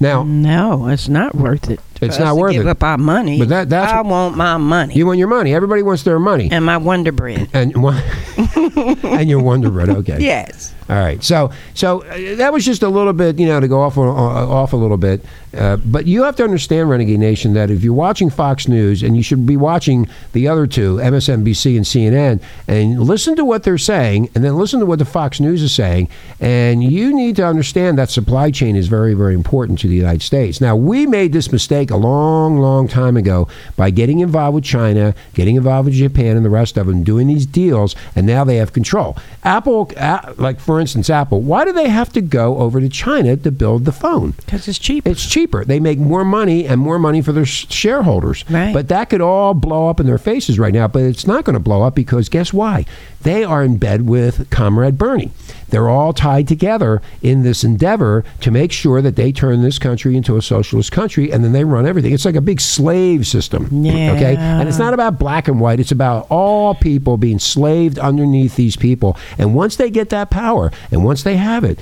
[0.00, 1.80] Now, no, it's not worth it.
[2.00, 2.68] It's not worth give it.
[2.70, 3.38] up our money.
[3.38, 5.54] But that- that's I want my money you want your money.
[5.54, 6.48] Everybody wants their money.
[6.50, 7.48] and my Wonder Bread.
[7.52, 7.74] And
[8.36, 9.88] and your Wonder Bread.
[9.90, 10.18] Okay.
[10.20, 10.74] Yes.
[10.88, 11.22] All right.
[11.22, 14.08] So so uh, that was just a little bit, you know, to go off on-
[14.08, 14.12] uh,
[14.48, 15.24] off a little bit.
[15.56, 19.16] Uh, but you have to understand, Renegade Nation, that if you're watching Fox News, and
[19.16, 23.78] you should be watching the other two, MSNBC and CNN, and listen to what they're
[23.78, 26.08] saying, and then listen to what the Fox News is saying,
[26.38, 30.20] and you need to understand that supply chain is very, very important to the United
[30.22, 30.60] States.
[30.60, 35.14] Now, we made this mistake a long, long time ago by getting involved with China,
[35.34, 38.56] getting involved with Japan, and the rest of them, doing these deals, and now they
[38.56, 39.16] have control.
[39.44, 39.90] Apple,
[40.36, 43.84] like for instance, Apple, why do they have to go over to China to build
[43.84, 44.32] the phone?
[44.32, 45.06] Because it's cheap.
[45.06, 45.64] It's cheaper.
[45.64, 48.44] They make more money and more money for their shareholders.
[48.50, 48.72] Right.
[48.72, 50.88] But that could all blow up in their faces right now.
[50.88, 52.84] But it's not going to blow up because guess why?
[53.22, 55.32] They are in bed with Comrade Bernie.
[55.68, 60.16] They're all tied together in this endeavor to make sure that they turn this country
[60.16, 62.12] into a socialist country and then they run everything.
[62.12, 63.68] It's like a big slave system.
[63.70, 64.12] Yeah.
[64.12, 64.36] Okay?
[64.36, 68.76] And it's not about black and white, it's about all people being slaved underneath these
[68.76, 69.16] people.
[69.36, 71.78] And once they get that power and once they have it,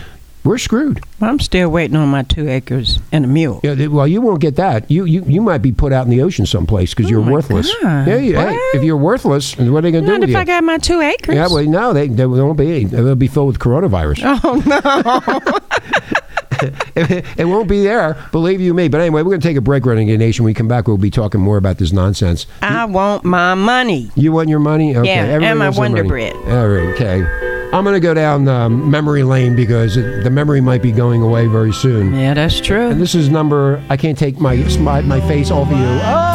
[0.47, 1.03] we're screwed.
[1.21, 3.61] I'm still waiting on my two acres and a mule.
[3.63, 4.91] Yeah, well, you won't get that.
[4.91, 7.25] You you, you might be put out in the ocean someplace because oh you're Oh
[7.25, 7.75] my worthless.
[7.83, 8.09] God.
[8.09, 10.37] Yeah, you, hey, if you're worthless, what are they going to do Not if you?
[10.37, 11.35] I got my two acres.
[11.35, 12.85] yeah, well, no, they, they won't be.
[12.85, 14.41] They'll be filled with coronavirus.
[14.43, 15.61] Oh no!
[16.97, 18.89] it, won't be there, believe you me.
[18.89, 20.45] But anyway, we're going to take a break, Renegade Nation.
[20.45, 22.47] When we come back, we'll be talking more about this nonsense.
[22.63, 24.11] I want my money.
[24.15, 24.97] You want your money?
[24.97, 25.09] Okay.
[25.09, 26.05] Yeah, everybody and my Wonder.
[26.05, 26.35] Bread.
[26.35, 27.56] All right, okay.
[27.77, 31.21] I'm going to go down um, memory lane because it, the memory might be going
[31.21, 32.15] away very soon.
[32.15, 32.89] Yeah, that's true.
[32.89, 33.85] And this is number.
[33.91, 35.85] I can't take my my, my face off of you.
[35.85, 36.26] Oh!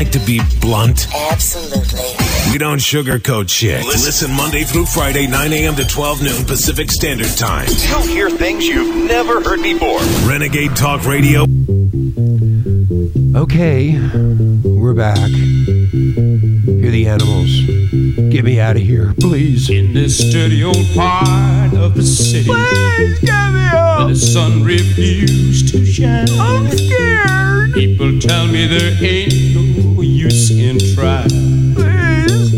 [0.00, 1.08] Like to be blunt?
[1.30, 2.00] Absolutely.
[2.50, 3.84] We don't sugarcoat shit.
[3.84, 5.74] Listen Monday through Friday, 9 a.m.
[5.76, 7.68] to 12 noon Pacific Standard Time.
[7.68, 10.00] You'll hear things you've never heard before.
[10.26, 11.42] Renegade Talk Radio.
[13.38, 13.92] Okay,
[14.64, 15.18] we're back.
[15.28, 18.30] Hear Hear the animals.
[18.32, 19.68] Get me out of here, please.
[19.68, 24.08] In this dirty old part of the city Please get me where out.
[24.08, 26.26] the sun refused to shine.
[26.40, 27.74] I'm scared.
[27.74, 29.59] People tell me there ain't no
[30.74, 31.28] use in trying.
[31.74, 32.50] Please.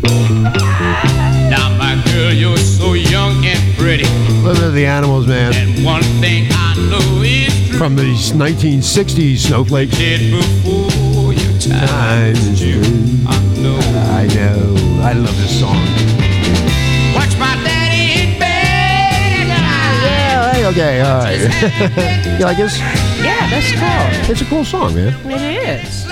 [0.00, 0.02] Please.
[1.50, 4.04] Now, my girl, you're so young and pretty.
[4.42, 5.54] Listen to the animals, man.
[5.54, 7.78] And one thing I know is true.
[7.78, 9.96] From these 1960s snowflakes.
[9.96, 13.78] Dead before your time Time is is I know.
[13.78, 15.02] I know.
[15.02, 15.76] I love this song.
[17.14, 18.56] Watch my daddy in bed.
[20.06, 21.40] Yeah, hey, okay, all right.
[22.38, 22.78] you like this?
[22.78, 24.30] Yeah, that's cool.
[24.30, 25.14] It's a cool song, man.
[25.30, 26.05] It is.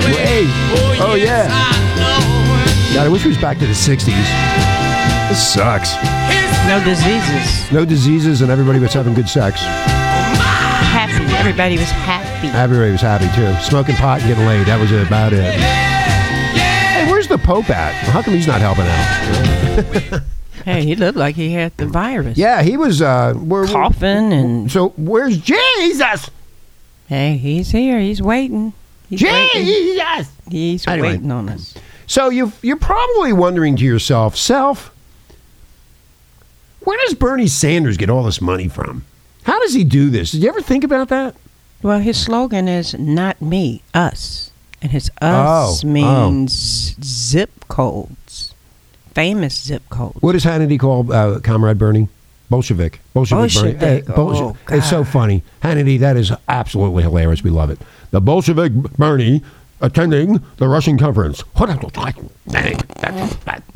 [0.00, 0.24] Slaving his life away.
[0.24, 1.02] Hey.
[1.02, 1.48] Oh, yeah.
[1.50, 2.94] I.
[2.94, 4.06] God, I wish we was back to the 60s.
[5.28, 5.94] This sucks.
[6.66, 7.72] No diseases.
[7.72, 9.60] No diseases and everybody was having good sex.
[9.60, 11.24] Happy.
[11.34, 12.48] Everybody was happy.
[12.48, 13.54] Everybody was happy, too.
[13.62, 14.66] Smoking pot and getting laid.
[14.66, 15.52] That was about it.
[15.54, 17.94] Hey, where's the Pope at?
[18.08, 20.22] How come he's not helping out?
[20.64, 22.36] Hey, he looked like he had the virus.
[22.36, 23.00] Yeah, he was.
[23.00, 26.28] Uh, where, Coughing and So where's Jesus?
[27.08, 27.98] hey, he's here.
[27.98, 28.74] He's waiting.
[29.10, 30.30] Jesus.
[30.50, 31.12] He's Anyway.
[31.12, 31.74] waiting on us.
[32.06, 34.92] So you you're probably wondering to yourself, self,
[36.80, 39.04] where does Bernie Sanders get all this money from?
[39.44, 40.32] How does he do this?
[40.32, 41.34] Did you ever think about that?
[41.82, 44.50] Well, his slogan is "Not me, us,"
[44.82, 45.26] and his Oh,
[45.72, 45.86] "us" oh.
[45.86, 48.54] means zip codes,
[49.14, 50.16] famous zip codes.
[50.20, 52.08] What does Hannity call uh, Comrade Bernie?
[52.50, 53.00] Bolshevik.
[53.14, 53.54] Bolshevik.
[53.54, 54.02] Bernie.
[54.02, 54.08] Bolshevik.
[54.10, 55.42] Eh, Oh, it's so funny.
[55.62, 57.42] Hannity, that is absolutely hilarious.
[57.44, 57.78] We love it.
[58.10, 59.42] The Bolshevik Bernie
[59.80, 61.40] attending the Russian conference.
[61.56, 61.70] What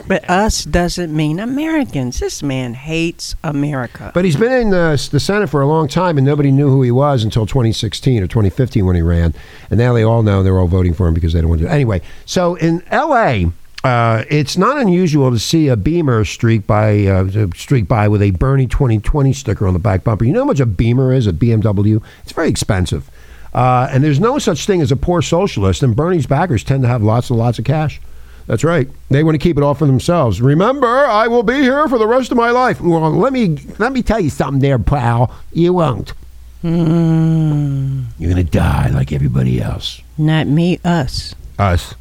[0.06, 2.20] But us doesn't mean Americans.
[2.20, 4.10] This man hates America.
[4.12, 6.82] But he's been in the, the Senate for a long time, and nobody knew who
[6.82, 9.34] he was until 2016 or 2015 when he ran.
[9.70, 11.70] And now they all know they're all voting for him because they don't want to.
[11.70, 13.50] Anyway, so in L.A.,
[13.84, 18.30] uh, it's not unusual to see a Beamer streak by uh, streak by with a
[18.32, 20.24] Bernie 2020 sticker on the back bumper.
[20.24, 21.26] You know how much a Beamer is?
[21.26, 22.02] A BMW.
[22.22, 23.10] It's very expensive,
[23.52, 25.82] uh, and there's no such thing as a poor socialist.
[25.82, 28.00] And Bernie's backers tend to have lots and lots of cash.
[28.46, 28.88] That's right.
[29.08, 30.40] They want to keep it all for themselves.
[30.42, 32.78] Remember, I will be here for the rest of my life.
[32.80, 35.34] Well, let me let me tell you something, there, pal.
[35.52, 36.12] You won't.
[36.62, 40.00] Mm, You're gonna die like everybody else.
[40.16, 41.34] not me, us.
[41.58, 41.94] Us.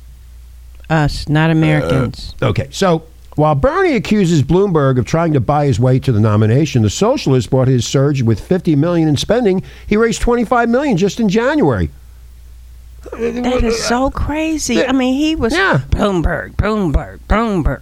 [0.94, 2.36] Us, not uh, Americans.
[2.42, 3.04] Okay, so
[3.36, 7.50] while Bernie accuses Bloomberg of trying to buy his way to the nomination, the socialist
[7.50, 9.64] brought his surge with 50 million in spending.
[9.88, 11.90] He raised 25 million just in January.
[13.12, 14.86] that is so crazy.
[14.86, 15.82] I mean, he was Yeah.
[15.90, 17.82] Bloomberg, Bloomberg, Bloomberg,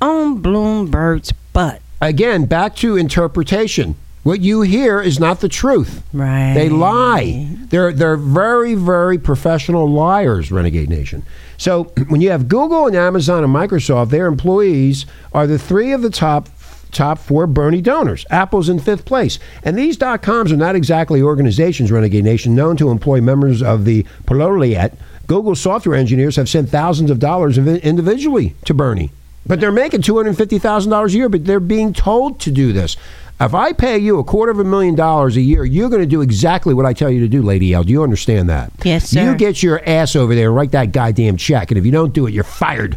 [0.00, 1.80] on Bloomberg's butt.
[2.00, 3.96] Again, back to interpretation.
[4.24, 6.02] What you hear is not the truth.
[6.14, 6.54] Right.
[6.54, 7.46] They lie.
[7.68, 11.24] They're they're very very professional liars, Renegade Nation.
[11.58, 16.00] So when you have Google and Amazon and Microsoft, their employees are the three of
[16.00, 16.48] the top
[16.90, 18.24] top four Bernie donors.
[18.30, 22.78] Apple's in fifth place, and these dot coms are not exactly organizations, Renegade Nation, known
[22.78, 24.94] to employ members of the proletariat.
[25.26, 29.10] Google software engineers have sent thousands of dollars individually to Bernie.
[29.46, 31.28] But they're making two hundred fifty thousand dollars a year.
[31.28, 32.96] But they're being told to do this.
[33.40, 36.06] If I pay you a quarter of a million dollars a year, you're going to
[36.06, 37.82] do exactly what I tell you to do, Lady L.
[37.82, 38.72] Do you understand that?
[38.84, 39.24] Yes, sir.
[39.24, 42.12] You get your ass over there and write that goddamn check, and if you don't
[42.14, 42.96] do it, you're fired.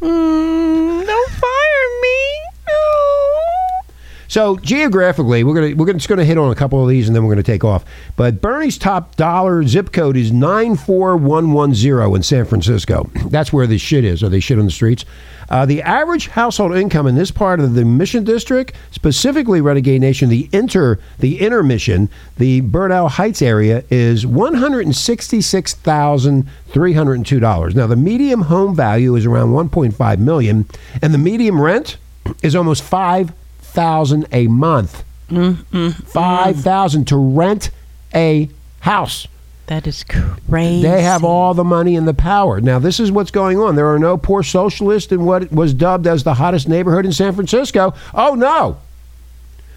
[0.00, 1.48] Mm, don't fire.
[1.48, 1.51] No.
[4.32, 7.22] So geographically, we're gonna we're just gonna hit on a couple of these, and then
[7.22, 7.84] we're gonna take off.
[8.16, 13.10] But Bernie's top dollar zip code is nine four one one zero in San Francisco.
[13.26, 14.22] That's where this shit is.
[14.22, 15.04] Are they shit on the streets?
[15.50, 20.30] Uh, the average household income in this part of the Mission District, specifically Renegade Nation,
[20.30, 25.74] the inter the inner Mission, the Bernal Heights area, is one hundred and sixty six
[25.74, 27.74] thousand three hundred and two dollars.
[27.74, 30.64] Now the medium home value is around one point five million,
[31.02, 31.98] and the medium rent
[32.42, 33.30] is almost five
[33.72, 35.04] thousand a month.
[36.06, 37.70] Five thousand to rent
[38.14, 38.48] a
[38.80, 39.26] house.
[39.66, 40.82] That is crazy.
[40.82, 42.60] They have all the money and the power.
[42.60, 43.76] Now, this is what's going on.
[43.76, 47.32] There are no poor socialists in what was dubbed as the hottest neighborhood in San
[47.32, 47.94] Francisco.
[48.12, 48.78] Oh, no.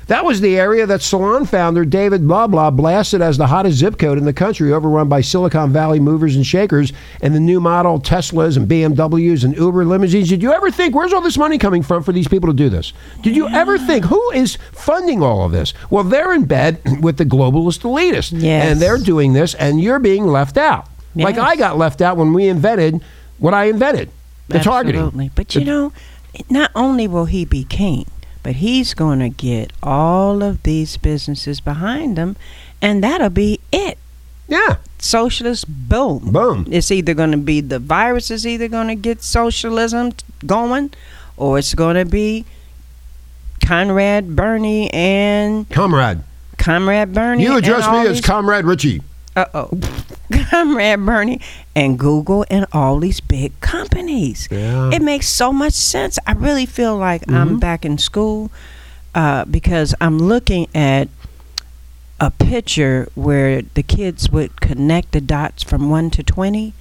[0.07, 3.97] That was the area that salon founder David Blah Blah blasted as the hottest zip
[3.97, 7.99] code in the country, overrun by Silicon Valley movers and shakers and the new model
[7.99, 10.29] Teslas and BMWs and Uber limousines.
[10.29, 12.69] Did you ever think, where's all this money coming from for these people to do
[12.69, 12.93] this?
[13.23, 15.73] Did you ever think, who is funding all of this?
[15.89, 18.39] Well, they're in bed with the globalist elitists.
[18.39, 18.65] Yes.
[18.65, 20.87] And they're doing this, and you're being left out.
[21.15, 23.01] Like I got left out when we invented
[23.39, 24.09] what I invented
[24.49, 25.01] the targeting.
[25.01, 25.31] Absolutely.
[25.33, 25.93] But you know,
[26.49, 28.05] not only will he be king,
[28.45, 32.35] but he's going to get all of these businesses behind him,
[32.79, 33.97] and that'll be it.
[34.47, 34.77] Yeah.
[34.99, 36.31] socialist, boom.
[36.31, 36.67] Boom.
[36.69, 40.11] It's either going to be the virus is either going to get socialism
[40.45, 40.91] going,
[41.37, 42.45] or it's going to be
[43.65, 46.19] Comrade Bernie and Comrade.
[46.59, 47.41] Comrade Bernie.
[47.45, 49.01] You address me as these- Comrade Richie.
[49.35, 49.69] uh oh,
[50.49, 51.39] Comrade Bernie
[51.75, 54.47] and Google and all these big companies.
[54.51, 54.91] Yeah.
[54.93, 56.17] It makes so much sense.
[56.25, 57.35] I really feel like Mm-hmm.
[57.35, 58.51] I'm back in school
[59.13, 61.07] uh, because I'm looking at
[62.19, 66.73] a picture where the kids would connect the dots from 1 to 20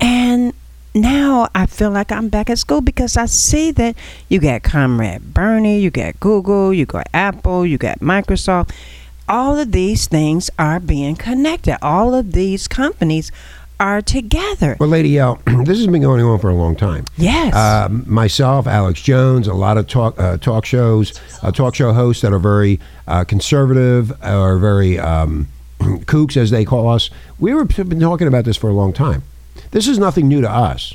[0.00, 0.52] and
[0.94, 3.96] now I feel like I'm back at school because I see that
[4.28, 8.70] you got Comrade Bernie, you got Google, you got Apple, you got Microsoft.
[9.28, 11.78] All of these things are being connected.
[11.82, 13.32] All of these companies
[13.80, 14.76] are together.
[14.78, 17.06] Well, Lady L, this has been going on for a long time.
[17.16, 17.54] Yes.
[17.54, 22.22] Uh, myself, Alex Jones, a lot of talk uh, talk shows, uh, talk show hosts
[22.22, 25.48] that are very uh, conservative or very um,
[25.80, 27.10] kooks, as they call us.
[27.38, 29.22] We were been talking about this for a long time.
[29.70, 30.94] This is nothing new to us.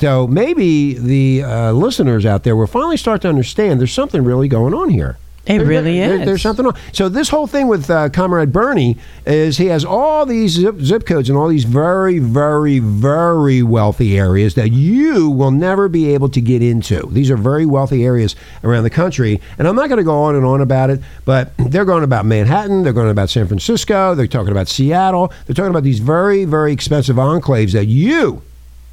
[0.00, 4.46] So maybe the uh, listeners out there will finally start to understand there's something really
[4.48, 5.18] going on here.
[5.48, 6.26] It There- really there- is.
[6.26, 6.74] There's something wrong.
[6.92, 11.06] So this whole thing with uh, Comrade Bernie is he has all these zip, zip
[11.06, 16.28] codes and all these very, very, very wealthy areas that you will never be able
[16.28, 17.08] to get into.
[17.10, 20.36] These are very wealthy areas around the country, and I'm not going to go on
[20.36, 24.26] and on about it, but they're going about Manhattan, they're going about San Francisco, they're
[24.26, 28.42] talking about Seattle, they're talking about these very, very expensive enclaves that you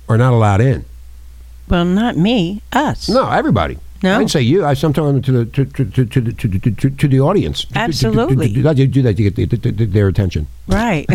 [0.08, 0.86] are not allowed in.
[1.68, 3.10] well, not me, us.
[3.10, 3.78] No, everybody.
[4.06, 4.16] No?
[4.16, 4.64] I didn't say you.
[4.64, 4.93] I, I'm
[5.24, 7.66] to the to, to, to, to, the- to, to, the audience.
[7.76, 8.53] Absolutely.
[8.53, 10.45] Do that, do that to get the, the, the, their attention.
[10.68, 11.08] Right.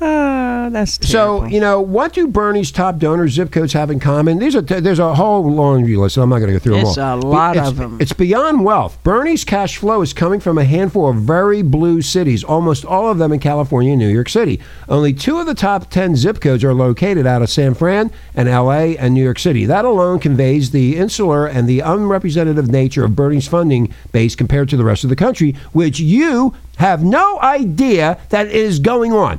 [0.00, 4.38] Oh, that's So you know what do Bernie's top donor zip codes have in common?
[4.38, 6.16] These are there's a whole laundry list.
[6.16, 7.18] and I'm not going to go through It's them all.
[7.18, 7.96] a lot It's- of 'em.
[8.00, 8.98] It's beyond wealth.
[9.02, 13.18] Bernie's cash flow is coming from a handful of very blue cities, almost all of
[13.18, 14.60] them in California and New York City.
[14.88, 18.48] Only two of the top ten zip codes are located out of San Fran and
[18.48, 18.96] L.A.
[18.98, 19.64] and New York City.
[19.66, 24.76] That alone conveys the insular and the unrepresentative nature of Bernie's funding base compared to
[24.76, 29.38] the rest of the country, which you have no idea that is going on.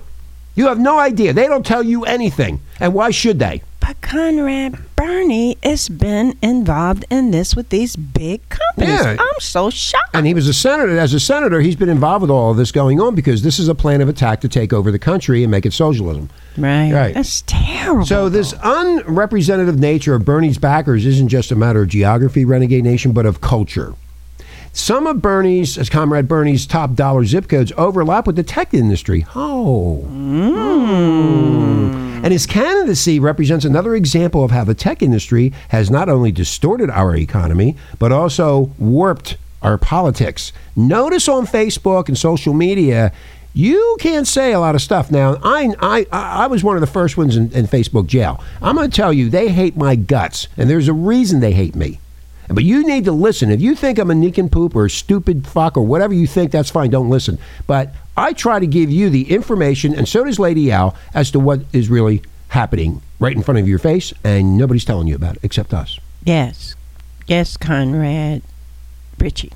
[0.60, 1.32] You have no idea.
[1.32, 2.60] They don't tell you anything.
[2.82, 3.64] And why should they?
[3.80, 9.00] But Comrade Bernie has been involved in this with these big companies.
[9.00, 9.16] Yeah.
[9.18, 10.10] I'm so shocked.
[10.14, 11.00] And he was a senator.
[11.00, 13.70] As a senator, he's been involved with all of this going on because this is
[13.70, 16.30] a plan of attack to take over the country and make it socialism.
[16.58, 16.92] Right.
[16.92, 17.14] Right.
[17.14, 18.06] That's terrible.
[18.06, 23.14] So this unrepresentative nature of Bernie's backers isn't just a matter of geography, renegade nation,
[23.14, 23.94] but of culture.
[24.74, 29.26] Some of Bernie's, as Comrade Bernie's top dollar zip codes overlap with the tech industry.
[29.36, 30.06] Oh.
[30.08, 32.00] Mm.
[32.24, 36.90] And his candidacy represents another example of how the tech industry has not only distorted
[36.90, 40.52] our economy, but also warped our politics.
[40.76, 43.12] Notice on Facebook and social media,
[43.54, 45.12] you can't say a lot of stuff.
[45.12, 48.44] Now, I, I, I was one of the first ones in, in Facebook jail.
[48.62, 51.76] I'm going to tell you, they hate my guts, and there's a reason they hate
[51.76, 52.00] me.
[52.50, 53.52] But you need to listen.
[53.52, 56.70] If you think I'm a nincompoop or a stupid fuck or whatever you think, that's
[56.72, 56.90] fine.
[56.90, 57.38] Don't listen.
[57.68, 61.40] But I try to give you the information, and so does Lady L, as to
[61.40, 65.36] what is really happening right in front of your face, and nobody's telling you about
[65.36, 66.00] it except us.
[66.24, 66.76] yes.
[67.28, 68.42] Yes, Comrade
[69.20, 69.52] Richie.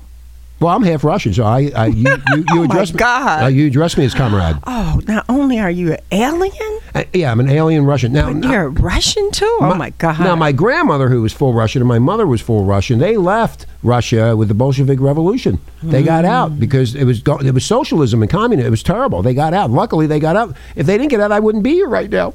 [0.64, 2.98] Well, I'm half Russian, so I, I you, you, you Oh, my address me.
[2.98, 3.42] God.
[3.44, 4.56] uh, you address me as comrade.
[4.66, 8.12] Oh, not only are you an alien, Uh, yeah, I'm an alien Russian.
[8.14, 9.58] Now, but you're Russian too?
[9.60, 10.20] Oh, my God.
[10.20, 13.66] Now, my grandmother, who was full Russian, and my mother was full Russian, they left
[13.82, 15.60] Russia with the Bolshevik Revolution.
[15.82, 16.28] They got Mm.
[16.28, 18.66] out because it was go- it was socialism and communism.
[18.66, 19.20] It was terrible.
[19.20, 19.70] They got out.
[19.70, 20.56] Luckily, they got out.
[20.76, 22.32] If they didn't get out, I wouldn't be here right now.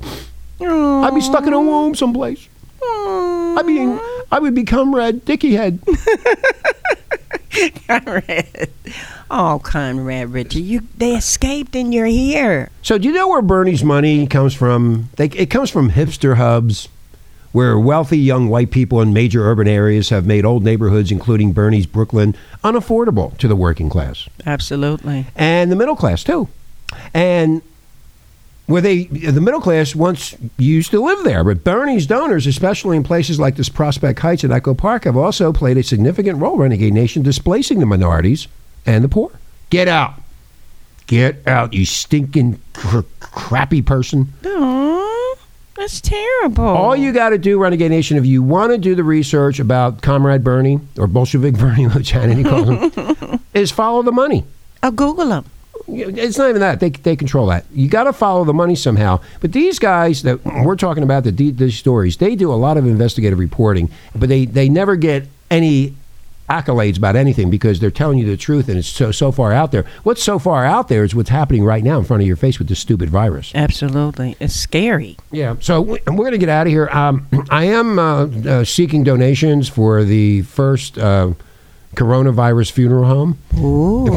[0.61, 2.47] I'd be stuck in a womb someplace.
[2.83, 3.99] I mean,
[4.31, 5.79] I would be comrade Dicky Head.
[7.87, 8.69] Comrade.
[9.31, 12.69] Oh, Comrade Richie, you they escaped and you're here.
[12.81, 15.09] So, do you know where Bernie's money comes from?
[15.15, 16.89] They, it comes from hipster hubs,
[17.51, 21.85] where wealthy young white people in major urban areas have made old neighborhoods, including Bernie's
[21.85, 25.25] Brooklyn, unaffordable to the working class Absolutely.
[25.35, 26.47] and the middle class too.
[27.13, 27.61] And
[28.69, 33.03] where they, the middle class once used to live there, but Bernie's donors, especially in
[33.03, 36.93] places like this Prospect Heights and Echo Park, have also played a significant role, Renegade
[36.93, 38.47] Nation, displacing the minorities
[38.85, 39.31] and the poor.
[39.71, 40.21] Get out.
[41.07, 44.31] Get out, you stinking cr- crappy person.
[44.45, 45.35] Oh,
[45.75, 46.65] that's terrible.
[46.65, 50.03] All you got to do, Renegade Nation, if you want to do the research about
[50.03, 54.45] Comrade Bernie or Bolshevik Bernie, Hannity calls him, is follow the money.
[54.83, 55.45] I'll Google them.
[55.87, 57.65] It's not even that they they control that.
[57.73, 59.19] You got to follow the money somehow.
[59.41, 62.85] But these guys that we're talking about, the these stories, they do a lot of
[62.85, 65.95] investigative reporting, but they they never get any
[66.49, 69.71] accolades about anything because they're telling you the truth and it's so so far out
[69.71, 69.85] there.
[70.03, 72.57] What's so far out there is what's happening right now in front of your face
[72.57, 73.51] with this stupid virus.
[73.53, 74.35] Absolutely.
[74.39, 75.15] It's scary.
[75.31, 75.55] Yeah.
[75.59, 76.89] So we- we're going to get out of here.
[76.89, 81.33] Um, I am uh, uh, seeking donations for the first uh,
[81.95, 83.37] coronavirus funeral home.
[83.57, 84.07] Ooh.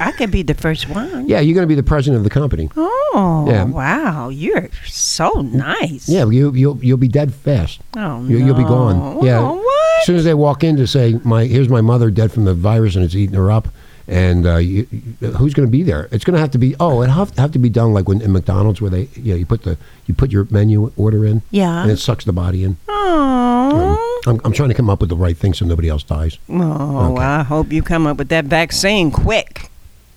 [0.00, 1.28] I could be the first one.
[1.28, 2.70] Yeah, you're going to be the president of the company.
[2.76, 3.64] Oh, Yeah.
[3.64, 4.28] wow.
[4.30, 6.08] You're so nice.
[6.08, 7.80] Yeah, you, you'll you'll be dead fast.
[7.96, 9.24] Oh, You, You'll be gone.
[9.24, 9.38] Yeah.
[9.40, 10.00] Oh, what?
[10.00, 12.54] As soon as they walk in to say, "My here's my mother dead from the
[12.54, 13.68] virus and it's eating her up,"
[14.08, 16.08] and uh, you, you- who's going to be there?
[16.10, 16.74] It's going to have to be.
[16.80, 19.38] Oh, it have, have to be done like when in McDonald's where they you know,
[19.38, 19.76] you put the
[20.06, 21.42] you put your menu order in.
[21.50, 21.82] Yeah.
[21.82, 22.76] And it sucks the body in.
[22.88, 26.38] Oh, I'm, I'm trying to come up with the right thing so nobody else dies.
[26.48, 27.22] oh Okay.
[27.22, 29.68] I hope you come up with that vaccine quick.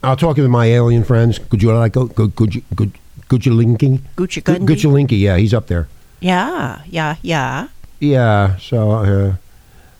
[0.02, 1.38] I'll talk to my alien friends.
[1.38, 2.92] Could you like go good good good
[3.28, 4.00] Gujalinki?
[4.16, 4.66] Gucci Good Gundy?
[4.68, 5.88] Gujalinki, yeah, he's up there.
[6.20, 7.68] Yeah, yeah, yeah.
[7.98, 8.56] Yeah.
[8.58, 9.34] So uh,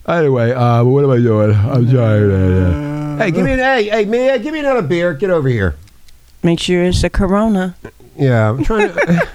[0.07, 1.53] anyway, uh, what am I doing?
[1.53, 2.29] I'm sorry.
[2.29, 2.96] man.
[3.19, 5.15] Hey, give me an hey hey man, give me another beer.
[5.15, 5.77] Get over here.
[6.43, 7.77] Make sure it's a Corona.
[8.17, 9.29] Yeah, I'm trying to.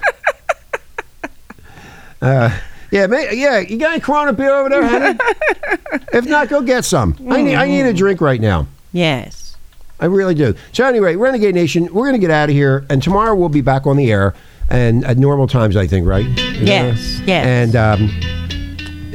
[2.22, 2.58] uh,
[2.90, 3.58] yeah, ma yeah.
[3.58, 5.18] You got any Corona beer over there, honey?
[6.12, 7.16] if not, go get some.
[7.30, 8.66] I need I need a drink right now.
[8.92, 9.56] Yes.
[10.02, 10.54] I really do.
[10.72, 13.60] So anyway, Renegade Nation, we're going to get out of here, and tomorrow we'll be
[13.60, 14.34] back on the air,
[14.68, 16.26] and at normal times, I think, right?
[16.26, 17.46] Yes, yes.
[17.46, 18.10] And um,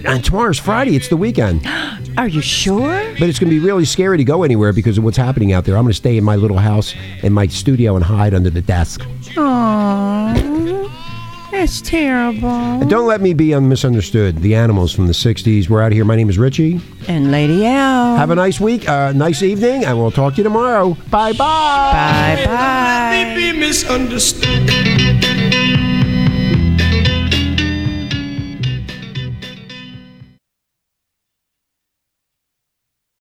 [0.05, 0.95] and tomorrow's Friday.
[0.95, 1.61] It's the weekend,
[2.17, 3.03] Are you sure?
[3.19, 5.65] but it's going to be really scary to go anywhere because of what's happening out
[5.65, 5.75] there.
[5.77, 6.93] I'm going to stay in my little house
[7.23, 9.01] in my studio and hide under the desk.
[9.37, 10.89] Oh,
[11.51, 12.49] that's terrible.
[12.49, 14.37] And don't let me be misunderstood.
[14.39, 15.69] The animals from the '60s.
[15.69, 16.05] We're out here.
[16.05, 16.79] My name is Richie.
[17.07, 18.15] And Lady L.
[18.17, 20.95] Have a nice week, uh, nice evening, and we'll talk to you tomorrow.
[21.09, 21.35] Bye bye.
[21.35, 23.09] bye bye.
[23.11, 25.36] Let me be misunderstood.